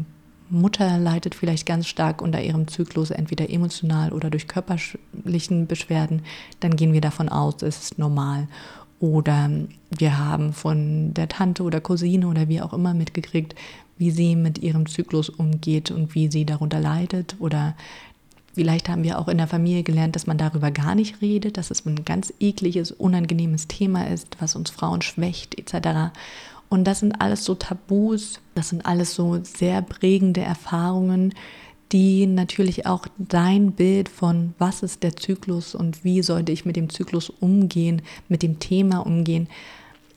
Mutter 0.52 0.98
leidet 0.98 1.36
vielleicht 1.36 1.66
ganz 1.66 1.88
stark 1.88 2.22
unter 2.22 2.42
ihrem 2.42 2.68
Zyklus, 2.68 3.12
entweder 3.12 3.50
emotional 3.50 4.14
oder 4.14 4.30
durch 4.30 4.48
körperlichen 4.48 5.68
Beschwerden, 5.68 6.24
dann 6.60 6.76
gehen 6.76 6.94
wir 6.94 7.02
davon 7.02 7.30
aus, 7.30 7.62
es 7.62 7.84
ist 7.84 8.00
normal. 8.00 8.48
Oder 9.00 9.50
wir 9.90 10.20
haben 10.20 10.54
von 10.54 11.14
der 11.14 11.28
Tante 11.28 11.64
oder 11.64 11.82
Cousine 11.82 12.28
oder 12.28 12.48
wie 12.50 12.62
auch 12.62 12.72
immer 12.72 12.94
mitgekriegt, 12.94 13.56
wie 13.98 14.12
sie 14.12 14.36
mit 14.36 14.60
ihrem 14.60 14.86
Zyklus 14.86 15.30
umgeht 15.30 15.90
und 15.90 16.14
wie 16.14 16.30
sie 16.30 16.46
darunter 16.46 16.80
leidet. 16.80 17.36
Oder 17.40 17.76
vielleicht 18.54 18.90
haben 18.90 19.04
wir 19.04 19.18
auch 19.18 19.28
in 19.28 19.40
der 19.40 19.48
Familie 19.48 19.82
gelernt, 19.82 20.16
dass 20.16 20.28
man 20.28 20.38
darüber 20.38 20.70
gar 20.70 20.94
nicht 20.94 21.22
redet, 21.22 21.58
dass 21.58 21.72
es 21.72 21.86
ein 21.86 22.06
ganz 22.06 22.32
ekliges, 22.40 22.92
unangenehmes 22.92 23.68
Thema 23.68 24.08
ist, 24.08 24.38
was 24.40 24.56
uns 24.56 24.70
Frauen 24.70 25.02
schwächt 25.02 25.58
etc. 25.58 26.14
Und 26.72 26.86
das 26.86 27.02
sind 27.02 27.20
alles 27.20 27.44
so 27.44 27.54
Tabus, 27.54 28.40
das 28.56 28.70
sind 28.70 28.86
alles 28.86 29.14
so 29.14 29.38
sehr 29.44 29.82
prägende 29.82 30.40
Erfahrungen, 30.40 31.34
die 31.92 32.26
natürlich 32.26 32.86
auch 32.86 33.08
dein 33.18 33.74
Bild 33.74 34.08
von 34.08 34.54
was 34.58 34.82
ist 34.82 35.04
der 35.04 35.18
Zyklus 35.18 35.76
und 35.76 36.06
wie 36.06 36.24
sollte 36.24 36.54
ich 36.54 36.64
mit 36.64 36.78
dem 36.78 36.90
Zyklus 36.90 37.30
umgehen, 37.30 38.02
mit 38.30 38.42
dem 38.42 38.60
Thema 38.60 39.06
umgehen, 39.06 39.50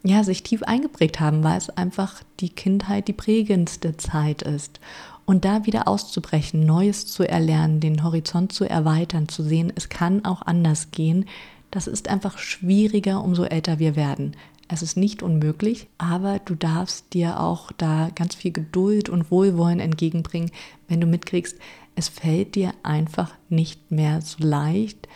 ja, 0.04 0.22
sich 0.22 0.44
tief 0.44 0.62
eingeprägt 0.62 1.18
haben, 1.18 1.42
weil 1.42 1.58
es 1.58 1.70
einfach 1.70 2.22
die 2.38 2.50
Kindheit 2.50 3.08
die 3.08 3.14
prägendste 3.14 3.96
Zeit 3.96 4.42
ist. 4.42 4.78
Und 5.24 5.44
da 5.44 5.66
wieder 5.66 5.88
auszubrechen, 5.88 6.64
Neues 6.64 7.08
zu 7.08 7.28
erlernen, 7.28 7.80
den 7.80 8.04
Horizont 8.04 8.52
zu 8.52 8.64
erweitern, 8.64 9.26
zu 9.26 9.42
sehen, 9.42 9.72
es 9.74 9.88
kann 9.88 10.24
auch 10.24 10.42
anders 10.42 10.92
gehen, 10.92 11.26
das 11.72 11.88
ist 11.88 12.08
einfach 12.08 12.38
schwieriger, 12.38 13.24
umso 13.24 13.42
älter 13.42 13.80
wir 13.80 13.96
werden. 13.96 14.36
Es 14.74 14.82
ist 14.82 14.96
nicht 14.96 15.22
unmöglich, 15.22 15.86
aber 15.98 16.40
du 16.40 16.56
darfst 16.56 17.14
dir 17.14 17.38
auch 17.38 17.70
da 17.70 18.10
ganz 18.12 18.34
viel 18.34 18.50
Geduld 18.50 19.08
und 19.08 19.30
Wohlwollen 19.30 19.78
entgegenbringen, 19.78 20.50
wenn 20.88 21.00
du 21.00 21.06
mitkriegst, 21.06 21.56
es 21.94 22.08
fällt 22.08 22.56
dir 22.56 22.74
einfach 22.82 23.32
nicht 23.48 23.92
mehr 23.92 24.20
so 24.20 24.44
leicht, 24.44 25.06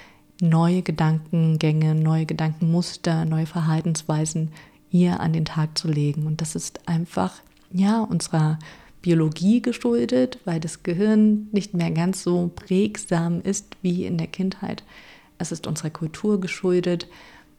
neue 0.40 0.82
Gedankengänge, 0.82 1.96
neue 1.96 2.24
Gedankenmuster, 2.24 3.24
neue 3.24 3.46
Verhaltensweisen 3.46 4.52
hier 4.90 5.18
an 5.18 5.32
den 5.32 5.44
Tag 5.44 5.76
zu 5.76 5.88
legen. 5.88 6.28
Und 6.28 6.40
das 6.40 6.54
ist 6.54 6.88
einfach, 6.88 7.34
ja, 7.72 8.00
unserer 8.00 8.60
Biologie 9.02 9.60
geschuldet, 9.60 10.38
weil 10.44 10.60
das 10.60 10.84
Gehirn 10.84 11.48
nicht 11.50 11.74
mehr 11.74 11.90
ganz 11.90 12.22
so 12.22 12.52
prägsam 12.54 13.40
ist 13.40 13.76
wie 13.82 14.06
in 14.06 14.18
der 14.18 14.28
Kindheit. 14.28 14.84
Es 15.36 15.50
ist 15.50 15.66
unserer 15.66 15.90
Kultur 15.90 16.40
geschuldet 16.40 17.08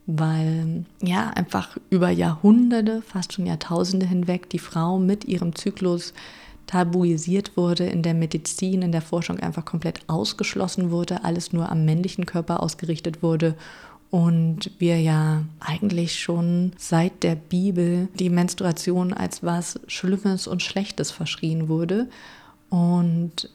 weil 0.06 0.86
ja 1.02 1.30
einfach 1.30 1.78
über 1.90 2.10
Jahrhunderte, 2.10 3.02
fast 3.02 3.34
schon 3.34 3.46
Jahrtausende 3.46 4.06
hinweg 4.06 4.50
die 4.50 4.60
Frau 4.60 4.98
mit 4.98 5.26
ihrem 5.26 5.56
Zyklus 5.56 6.14
tabuisiert 6.68 7.58
wurde, 7.58 7.86
in 7.86 8.04
der 8.04 8.14
Medizin, 8.14 8.82
in 8.82 8.92
der 8.92 9.02
Forschung 9.02 9.40
einfach 9.40 9.66
komplett 9.66 10.02
ausgeschlossen 10.08 10.92
wurde, 10.92 11.24
alles 11.24 11.52
nur 11.52 11.72
am 11.72 11.86
männlichen 11.86 12.26
Körper 12.26 12.62
ausgerichtet 12.62 13.24
wurde 13.24 13.56
und 14.12 14.72
wir 14.80 15.00
ja 15.00 15.44
eigentlich 15.60 16.20
schon 16.20 16.72
seit 16.78 17.24
der 17.24 17.36
Bibel 17.36 18.08
die 18.16 18.30
Menstruation 18.30 19.14
als 19.14 19.44
was 19.44 19.80
Schlimmes 19.88 20.48
und 20.48 20.64
Schlechtes 20.64 21.12
verschrien 21.12 21.70
wurde. 21.70 22.08
Und 22.70 23.50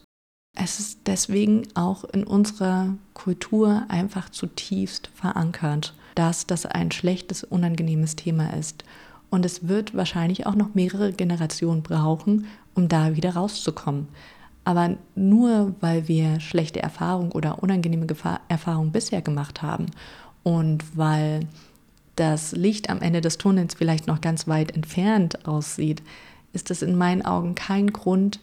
es 0.57 0.78
ist 0.78 1.00
deswegen 1.07 1.66
auch 1.74 2.04
in 2.04 2.24
unserer 2.24 2.94
Kultur 3.14 3.85
einfach 3.88 4.30
zutiefst 4.30 5.11
verankert 5.14 5.94
dass 6.14 6.46
das 6.46 6.66
ein 6.66 6.90
schlechtes, 6.90 7.44
unangenehmes 7.44 8.16
Thema 8.16 8.55
ist. 8.55 8.85
Und 9.31 9.44
es 9.44 9.66
wird 9.66 9.94
wahrscheinlich 9.94 10.46
auch 10.46 10.55
noch 10.55 10.74
mehrere 10.74 11.12
Generationen 11.12 11.83
brauchen, 11.83 12.46
um 12.74 12.88
da 12.88 13.16
wieder 13.16 13.35
rauszukommen. 13.35 14.09
Aber 14.64 14.96
nur 15.14 15.74
weil 15.81 16.09
wir 16.09 16.40
schlechte 16.40 16.83
Erfahrungen 16.83 17.33
oder 17.33 17.62
unangenehme 17.62 18.07
Erfahrungen 18.48 18.92
bisher 18.92 19.20
gemacht 19.20 19.61
haben 19.62 19.87
und 20.42 20.96
weil 20.96 21.40
das 22.16 22.53
Licht 22.53 22.88
am 22.90 23.00
Ende 23.00 23.20
des 23.20 23.38
Tunnels 23.38 23.74
vielleicht 23.74 24.07
noch 24.07 24.20
ganz 24.20 24.46
weit 24.46 24.74
entfernt 24.74 25.46
aussieht, 25.46 26.03
ist 26.53 26.70
es 26.70 26.83
in 26.83 26.96
meinen 26.96 27.24
Augen 27.24 27.55
kein 27.55 27.92
Grund, 27.92 28.40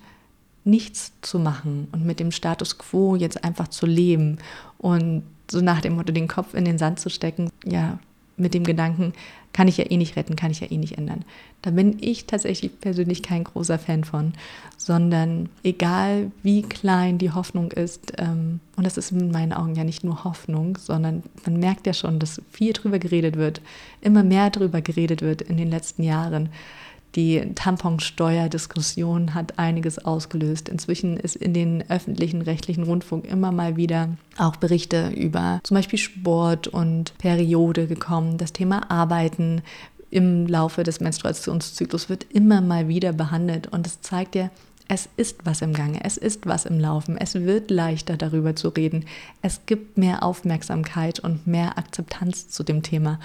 nichts 0.63 1.13
zu 1.21 1.39
machen 1.39 1.87
und 1.91 2.05
mit 2.05 2.19
dem 2.19 2.31
Status 2.31 2.77
quo 2.77 3.15
jetzt 3.15 3.43
einfach 3.43 3.69
zu 3.69 3.85
leben 3.85 4.37
und 4.77 5.23
so 5.51 5.61
nach 5.61 5.81
dem 5.81 5.95
Motto 5.95 6.11
den 6.11 6.27
Kopf 6.27 6.53
in 6.53 6.65
den 6.65 6.77
Sand 6.77 6.99
zu 6.99 7.09
stecken, 7.09 7.49
ja, 7.65 7.99
mit 8.37 8.53
dem 8.53 8.63
Gedanken, 8.63 9.13
kann 9.53 9.67
ich 9.67 9.77
ja 9.77 9.89
eh 9.89 9.97
nicht 9.97 10.15
retten, 10.15 10.35
kann 10.35 10.51
ich 10.51 10.61
ja 10.61 10.71
eh 10.71 10.77
nicht 10.77 10.97
ändern. 10.97 11.25
Da 11.61 11.71
bin 11.71 11.97
ich 11.99 12.25
tatsächlich 12.25 12.79
persönlich 12.79 13.21
kein 13.21 13.43
großer 13.43 13.77
Fan 13.77 14.03
von, 14.03 14.33
sondern 14.77 15.49
egal 15.63 16.31
wie 16.41 16.61
klein 16.61 17.17
die 17.17 17.31
Hoffnung 17.31 17.71
ist, 17.71 18.13
ähm, 18.17 18.61
und 18.77 18.85
das 18.85 18.97
ist 18.97 19.11
in 19.11 19.31
meinen 19.31 19.53
Augen 19.53 19.75
ja 19.75 19.83
nicht 19.83 20.03
nur 20.03 20.23
Hoffnung, 20.23 20.77
sondern 20.77 21.23
man 21.45 21.59
merkt 21.59 21.85
ja 21.85 21.93
schon, 21.93 22.17
dass 22.17 22.41
viel 22.49 22.73
drüber 22.73 22.97
geredet 22.97 23.35
wird, 23.35 23.61
immer 23.99 24.23
mehr 24.23 24.49
drüber 24.49 24.81
geredet 24.81 25.21
wird 25.21 25.41
in 25.41 25.57
den 25.57 25.69
letzten 25.69 26.03
Jahren. 26.03 26.49
Die 27.15 27.53
Tamponsteuerdiskussion 27.55 29.33
hat 29.33 29.59
einiges 29.59 29.99
ausgelöst. 29.99 30.69
Inzwischen 30.69 31.17
ist 31.17 31.35
in 31.35 31.53
den 31.53 31.83
öffentlichen 31.89 32.41
rechtlichen 32.41 32.83
Rundfunk 32.83 33.25
immer 33.25 33.51
mal 33.51 33.75
wieder 33.75 34.09
auch 34.37 34.55
Berichte 34.55 35.09
über 35.09 35.59
zum 35.63 35.75
Beispiel 35.75 35.99
Sport 35.99 36.67
und 36.67 37.17
Periode 37.17 37.87
gekommen. 37.87 38.37
Das 38.37 38.53
Thema 38.53 38.89
Arbeiten 38.89 39.61
im 40.09 40.47
Laufe 40.47 40.83
des 40.83 40.99
Menstruationszyklus 40.99 42.09
wird 42.09 42.25
immer 42.31 42.61
mal 42.61 42.87
wieder 42.87 43.13
behandelt 43.13 43.67
und 43.67 43.87
es 43.87 44.01
zeigt 44.01 44.35
ja, 44.35 44.49
es 44.87 45.07
ist 45.15 45.45
was 45.45 45.61
im 45.61 45.71
Gange, 45.73 46.03
es 46.03 46.17
ist 46.17 46.45
was 46.47 46.65
im 46.65 46.77
Laufen, 46.77 47.17
es 47.17 47.33
wird 47.35 47.71
leichter 47.71 48.17
darüber 48.17 48.57
zu 48.57 48.67
reden, 48.67 49.05
es 49.41 49.61
gibt 49.65 49.97
mehr 49.97 50.21
Aufmerksamkeit 50.21 51.21
und 51.21 51.47
mehr 51.47 51.77
Akzeptanz 51.77 52.49
zu 52.49 52.63
dem 52.63 52.83
Thema. 52.83 53.17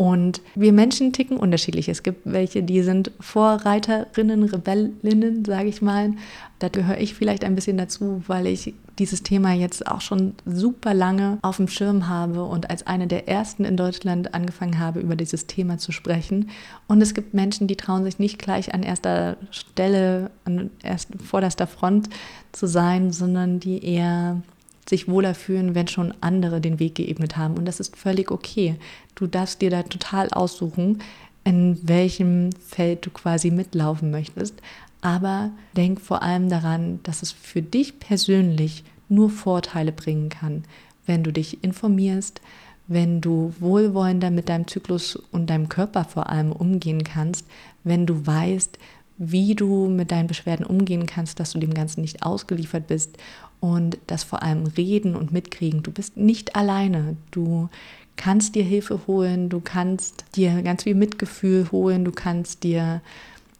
Und 0.00 0.40
wir 0.54 0.72
Menschen 0.72 1.12
ticken 1.12 1.36
unterschiedlich. 1.36 1.86
Es 1.90 2.02
gibt 2.02 2.22
welche, 2.24 2.62
die 2.62 2.80
sind 2.80 3.10
Vorreiterinnen, 3.20 4.44
Rebellinnen, 4.44 5.44
sage 5.44 5.68
ich 5.68 5.82
mal. 5.82 6.14
Da 6.58 6.70
gehöre 6.70 6.96
ich 6.96 7.12
vielleicht 7.12 7.44
ein 7.44 7.54
bisschen 7.54 7.76
dazu, 7.76 8.22
weil 8.26 8.46
ich 8.46 8.72
dieses 8.98 9.22
Thema 9.22 9.52
jetzt 9.52 9.86
auch 9.86 10.00
schon 10.00 10.32
super 10.46 10.94
lange 10.94 11.38
auf 11.42 11.58
dem 11.58 11.68
Schirm 11.68 12.08
habe 12.08 12.44
und 12.44 12.70
als 12.70 12.86
eine 12.86 13.08
der 13.08 13.28
ersten 13.28 13.66
in 13.66 13.76
Deutschland 13.76 14.32
angefangen 14.32 14.78
habe, 14.78 15.00
über 15.00 15.16
dieses 15.16 15.46
Thema 15.46 15.76
zu 15.76 15.92
sprechen. 15.92 16.48
Und 16.86 17.02
es 17.02 17.12
gibt 17.12 17.34
Menschen, 17.34 17.66
die 17.66 17.76
trauen 17.76 18.04
sich 18.04 18.18
nicht 18.18 18.38
gleich 18.38 18.72
an 18.72 18.82
erster 18.82 19.36
Stelle, 19.50 20.30
an 20.46 20.70
erst 20.82 21.10
vorderster 21.22 21.66
Front 21.66 22.08
zu 22.52 22.66
sein, 22.66 23.12
sondern 23.12 23.60
die 23.60 23.84
eher 23.84 24.40
sich 24.88 25.08
wohler 25.08 25.34
fühlen, 25.34 25.74
wenn 25.74 25.88
schon 25.88 26.14
andere 26.20 26.60
den 26.60 26.78
Weg 26.78 26.96
geebnet 26.96 27.36
haben. 27.36 27.56
Und 27.56 27.66
das 27.66 27.80
ist 27.80 27.96
völlig 27.96 28.30
okay. 28.30 28.76
Du 29.14 29.26
darfst 29.26 29.60
dir 29.62 29.70
da 29.70 29.82
total 29.82 30.28
aussuchen, 30.30 31.00
in 31.44 31.78
welchem 31.82 32.50
Feld 32.52 33.06
du 33.06 33.10
quasi 33.10 33.50
mitlaufen 33.50 34.10
möchtest. 34.10 34.54
Aber 35.00 35.50
denk 35.76 36.00
vor 36.00 36.22
allem 36.22 36.48
daran, 36.48 37.00
dass 37.02 37.22
es 37.22 37.32
für 37.32 37.62
dich 37.62 37.98
persönlich 37.98 38.84
nur 39.08 39.30
Vorteile 39.30 39.92
bringen 39.92 40.28
kann, 40.28 40.64
wenn 41.06 41.22
du 41.22 41.32
dich 41.32 41.64
informierst, 41.64 42.40
wenn 42.86 43.20
du 43.20 43.54
wohlwollender 43.60 44.30
mit 44.30 44.48
deinem 44.48 44.66
Zyklus 44.66 45.16
und 45.30 45.48
deinem 45.48 45.68
Körper 45.68 46.04
vor 46.04 46.28
allem 46.28 46.52
umgehen 46.52 47.04
kannst, 47.04 47.46
wenn 47.84 48.04
du 48.04 48.26
weißt, 48.26 48.78
wie 49.22 49.54
du 49.54 49.86
mit 49.86 50.10
deinen 50.10 50.28
Beschwerden 50.28 50.64
umgehen 50.64 51.04
kannst, 51.04 51.38
dass 51.38 51.52
du 51.52 51.58
dem 51.58 51.74
Ganzen 51.74 52.00
nicht 52.00 52.22
ausgeliefert 52.22 52.86
bist 52.86 53.18
und 53.60 53.98
das 54.06 54.24
vor 54.24 54.42
allem 54.42 54.66
reden 54.66 55.14
und 55.14 55.30
mitkriegen. 55.30 55.82
Du 55.82 55.90
bist 55.92 56.16
nicht 56.16 56.56
alleine. 56.56 57.16
Du 57.30 57.68
kannst 58.16 58.54
dir 58.54 58.64
Hilfe 58.64 59.00
holen, 59.06 59.50
du 59.50 59.60
kannst 59.60 60.24
dir 60.36 60.62
ganz 60.62 60.84
viel 60.84 60.94
Mitgefühl 60.94 61.70
holen, 61.70 62.06
du 62.06 62.12
kannst 62.12 62.64
dir 62.64 63.02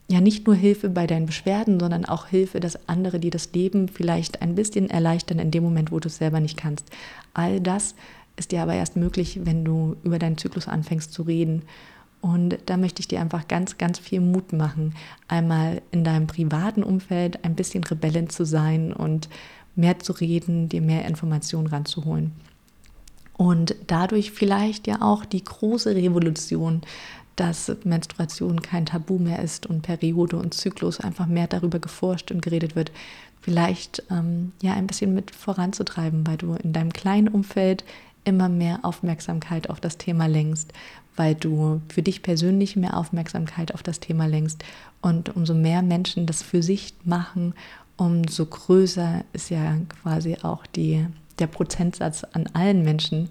ja 0.09 0.20
nicht 0.23 0.46
nur 0.46 0.57
Hilfe 0.57 0.88
bei 0.88 1.07
deinen 1.07 1.27
Beschwerden, 1.27 1.79
sondern 1.79 2.07
auch 2.07 2.27
Hilfe, 2.27 2.59
dass 2.59 2.88
andere 2.88 3.20
dir 3.20 3.31
das 3.31 3.53
Leben 3.53 3.88
vielleicht 3.88 4.40
ein 4.40 4.55
bisschen 4.55 4.88
erleichtern 4.88 5.38
in 5.38 5.51
dem 5.51 5.62
Moment, 5.62 5.92
wo 5.92 6.01
du 6.01 6.09
es 6.09 6.16
selber 6.16 6.40
nicht 6.40 6.57
kannst. 6.57 6.87
All 7.35 7.61
das 7.61 7.94
ist 8.37 8.51
dir 8.51 8.62
aber 8.62 8.73
erst 8.73 8.96
möglich, 8.96 9.40
wenn 9.44 9.62
du 9.62 9.96
über 10.05 10.18
deinen 10.18 10.38
Zyklus 10.38 10.68
anfängst 10.68 11.12
zu 11.12 11.23
reden. 11.23 11.62
Und 12.20 12.59
da 12.66 12.76
möchte 12.76 13.00
ich 13.00 13.09
dir 13.09 13.20
einfach 13.20 13.48
ganz, 13.48 13.78
ganz 13.78 13.98
viel 13.98 14.20
Mut 14.20 14.52
machen, 14.52 14.94
einmal 15.28 15.80
in 15.90 16.04
deinem 16.04 16.26
privaten 16.26 16.83
Umfeld 16.83 17.44
ein 17.44 17.54
bisschen 17.54 17.83
Rebellin 17.85 18.28
zu 18.28 18.44
sein 18.44 18.92
und 18.92 19.28
mehr 19.74 19.98
zu 19.98 20.12
reden, 20.12 20.68
dir 20.68 20.83
mehr 20.83 21.06
Informationen 21.06 21.66
ranzuholen. 21.66 22.33
Und 23.35 23.74
dadurch 23.87 24.33
vielleicht 24.33 24.87
ja 24.87 25.00
auch 25.00 25.24
die 25.24 25.42
große 25.42 25.94
Revolution, 25.94 26.83
dass 27.37 27.74
Menstruation 27.85 28.61
kein 28.61 28.85
Tabu 28.85 29.18
mehr 29.18 29.42
ist 29.42 29.64
und 29.64 29.80
Periode 29.80 30.37
und 30.37 30.52
Zyklus 30.52 31.00
einfach 31.00 31.26
mehr 31.26 31.46
darüber 31.46 31.78
geforscht 31.78 32.30
und 32.30 32.42
geredet 32.42 32.76
wird, 32.76 32.92
vielleicht 33.40 34.02
ähm, 34.11 34.52
ja 34.61 34.74
ein 34.74 34.87
bisschen 34.87 35.14
mit 35.14 35.30
voranzutreiben, 35.30 36.26
weil 36.26 36.37
du 36.37 36.52
in 36.54 36.74
deinem 36.74 36.92
kleinen 36.92 37.28
Umfeld 37.28 37.83
immer 38.24 38.48
mehr 38.48 38.80
Aufmerksamkeit 38.83 39.70
auf 39.70 39.80
das 39.80 39.98
Thema 39.98 40.26
lenkst, 40.26 40.72
weil 41.16 41.35
du 41.35 41.80
für 41.88 42.02
dich 42.02 42.22
persönlich 42.22 42.76
mehr 42.76 42.96
Aufmerksamkeit 42.96 43.74
auf 43.74 43.83
das 43.83 44.00
Thema 44.00 44.26
lenkst 44.26 44.64
und 45.00 45.35
umso 45.37 45.54
mehr 45.54 45.83
Menschen 45.83 46.26
das 46.26 46.42
für 46.42 46.62
sich 46.62 46.94
machen 47.04 47.54
umso 48.00 48.46
größer 48.46 49.24
ist 49.35 49.50
ja 49.50 49.76
quasi 50.02 50.38
auch 50.42 50.66
die, 50.66 51.06
der 51.38 51.46
Prozentsatz 51.46 52.24
an 52.24 52.46
allen 52.54 52.83
Menschen, 52.83 53.28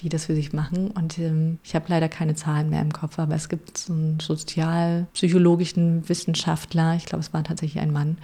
die 0.00 0.10
das 0.10 0.26
für 0.26 0.34
sich 0.34 0.52
machen. 0.52 0.90
Und 0.90 1.18
ähm, 1.18 1.58
ich 1.64 1.74
habe 1.74 1.86
leider 1.88 2.10
keine 2.10 2.34
Zahlen 2.34 2.68
mehr 2.68 2.82
im 2.82 2.92
Kopf, 2.92 3.18
aber 3.18 3.34
es 3.34 3.48
gibt 3.48 3.78
so 3.78 3.94
einen 3.94 4.20
sozialpsychologischen 4.20 6.06
Wissenschaftler, 6.08 6.96
ich 6.96 7.06
glaube, 7.06 7.20
es 7.20 7.32
war 7.32 7.42
tatsächlich 7.44 7.82
ein 7.82 7.92
Mann, 7.92 8.18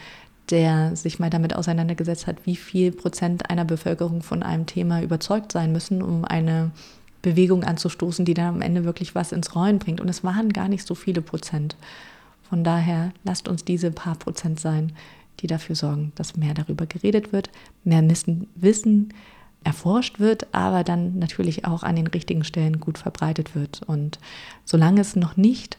der 0.51 0.95
sich 0.95 1.19
mal 1.19 1.31
damit 1.31 1.55
auseinandergesetzt 1.55 2.27
hat, 2.27 2.47
wie 2.47 2.57
viel 2.57 2.93
Prozent 2.93 3.51
einer 3.51 3.65
Bevölkerung 3.65 4.23
von 4.23 4.43
einem 4.43 4.67
Thema 4.67 5.03
überzeugt 5.03 5.53
sein 5.53 5.73
müssen, 5.73 6.03
um 6.03 6.25
eine 6.25 6.71
Bewegung 7.23 7.65
anzustoßen, 7.65 8.25
die 8.25 8.35
dann 8.35 8.57
am 8.57 8.63
Ende 8.63 8.85
wirklich 8.85 9.15
was 9.15 9.33
ins 9.33 9.55
Rollen 9.57 9.79
bringt. 9.79 10.01
Und 10.01 10.09
es 10.09 10.23
waren 10.23 10.53
gar 10.53 10.69
nicht 10.69 10.87
so 10.87 10.95
viele 10.95 11.23
Prozent. 11.23 11.77
Von 12.49 12.63
daher 12.63 13.13
lasst 13.25 13.49
uns 13.49 13.65
diese 13.65 13.91
paar 13.91 14.15
Prozent 14.15 14.61
sein, 14.61 14.93
die 15.41 15.49
dafür 15.49 15.75
sorgen, 15.75 16.13
dass 16.15 16.37
mehr 16.37 16.55
darüber 16.55 16.87
geredet 16.87 17.33
wird, 17.33 17.51
mehr 17.83 18.03
Wissen 18.55 19.13
erforscht 19.65 20.21
wird, 20.21 20.55
aber 20.55 20.85
dann 20.85 21.19
natürlich 21.19 21.65
auch 21.65 21.83
an 21.83 21.97
den 21.97 22.07
richtigen 22.07 22.45
Stellen 22.45 22.79
gut 22.79 22.99
verbreitet 22.99 23.57
wird. 23.57 23.83
Und 23.87 24.21
solange 24.65 25.01
es 25.01 25.17
noch 25.17 25.37
nicht 25.37 25.77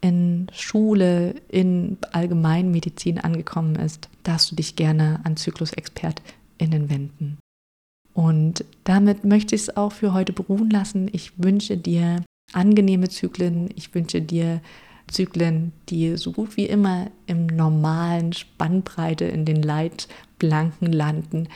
in 0.00 0.46
Schule, 0.52 1.34
in 1.48 1.98
Allgemeinmedizin 2.12 3.18
angekommen 3.18 3.76
ist, 3.76 4.08
darfst 4.22 4.50
du 4.50 4.56
dich 4.56 4.76
gerne 4.76 5.20
an 5.24 5.36
ZyklusexpertInnen 5.36 6.90
wenden. 6.90 7.38
Und 8.14 8.64
damit 8.84 9.24
möchte 9.24 9.54
ich 9.54 9.62
es 9.62 9.76
auch 9.76 9.92
für 9.92 10.12
heute 10.12 10.32
beruhen 10.32 10.70
lassen. 10.70 11.08
Ich 11.12 11.32
wünsche 11.42 11.76
dir 11.76 12.24
angenehme 12.52 13.08
Zyklen. 13.08 13.68
Ich 13.76 13.94
wünsche 13.94 14.20
dir 14.20 14.60
Zyklen, 15.06 15.72
die 15.88 16.16
so 16.16 16.32
gut 16.32 16.56
wie 16.56 16.66
immer 16.66 17.10
im 17.26 17.46
normalen 17.46 18.32
Spannbreite 18.32 19.24
in 19.24 19.44
den 19.44 19.62
Leitblanken 19.62 20.92
landen. 20.92 21.48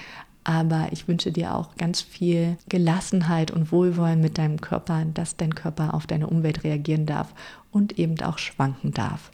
Aber 0.45 0.89
ich 0.91 1.07
wünsche 1.07 1.31
dir 1.31 1.55
auch 1.55 1.77
ganz 1.77 2.01
viel 2.01 2.57
Gelassenheit 2.69 3.51
und 3.51 3.71
Wohlwollen 3.71 4.21
mit 4.21 4.39
deinem 4.39 4.61
Körper, 4.61 5.05
dass 5.15 5.37
dein 5.37 5.55
Körper 5.55 5.95
auf 5.95 6.07
deine 6.07 6.27
Umwelt 6.27 6.65
reagieren 6.65 7.07
darf 7.07 7.33
und 7.71 7.99
eben 7.99 8.21
auch 8.23 8.39
schwanken 8.39 8.93
darf. 8.93 9.31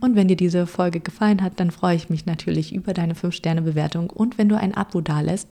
Und 0.00 0.14
wenn 0.14 0.28
dir 0.28 0.36
diese 0.36 0.66
Folge 0.66 1.00
gefallen 1.00 1.42
hat, 1.42 1.58
dann 1.58 1.72
freue 1.72 1.96
ich 1.96 2.08
mich 2.08 2.24
natürlich 2.24 2.72
über 2.72 2.94
deine 2.94 3.14
5-Sterne-Bewertung 3.14 4.10
und 4.10 4.38
wenn 4.38 4.48
du 4.48 4.56
ein 4.56 4.74
Abo 4.74 5.00
dalässt, 5.00 5.48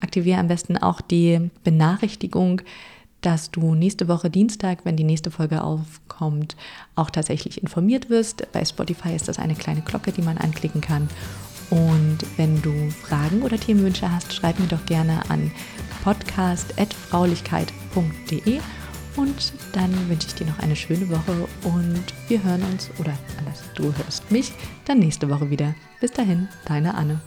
aktiviere 0.00 0.38
am 0.38 0.46
besten 0.46 0.76
auch 0.76 1.00
die 1.00 1.50
Benachrichtigung, 1.64 2.62
dass 3.20 3.50
du 3.50 3.74
nächste 3.74 4.06
Woche 4.06 4.30
Dienstag, 4.30 4.84
wenn 4.84 4.96
die 4.96 5.04
nächste 5.04 5.32
Folge 5.32 5.62
aufkommt, 5.62 6.56
auch 6.94 7.10
tatsächlich 7.10 7.60
informiert 7.60 8.10
wirst. 8.10 8.46
Bei 8.52 8.64
Spotify 8.64 9.14
ist 9.14 9.26
das 9.26 9.40
eine 9.40 9.56
kleine 9.56 9.80
Glocke, 9.80 10.12
die 10.12 10.22
man 10.22 10.38
anklicken 10.38 10.80
kann. 10.80 11.08
Und 11.70 12.18
wenn 12.36 12.60
du 12.62 12.72
Fragen 12.90 13.42
oder 13.42 13.58
Themenwünsche 13.58 14.10
hast, 14.10 14.32
schreib 14.32 14.58
mir 14.58 14.66
doch 14.66 14.86
gerne 14.86 15.20
an 15.28 15.52
podcast.fraulichkeit.de. 16.02 18.60
Und 19.16 19.52
dann 19.72 20.08
wünsche 20.08 20.28
ich 20.28 20.34
dir 20.34 20.46
noch 20.46 20.60
eine 20.60 20.76
schöne 20.76 21.10
Woche 21.10 21.46
und 21.64 22.04
wir 22.28 22.42
hören 22.42 22.62
uns, 22.62 22.88
oder 22.98 23.12
anders, 23.38 23.62
du 23.74 23.92
hörst 23.96 24.30
mich 24.30 24.52
dann 24.84 25.00
nächste 25.00 25.28
Woche 25.28 25.50
wieder. 25.50 25.74
Bis 26.00 26.12
dahin, 26.12 26.48
deine 26.66 26.94
Anne. 26.94 27.20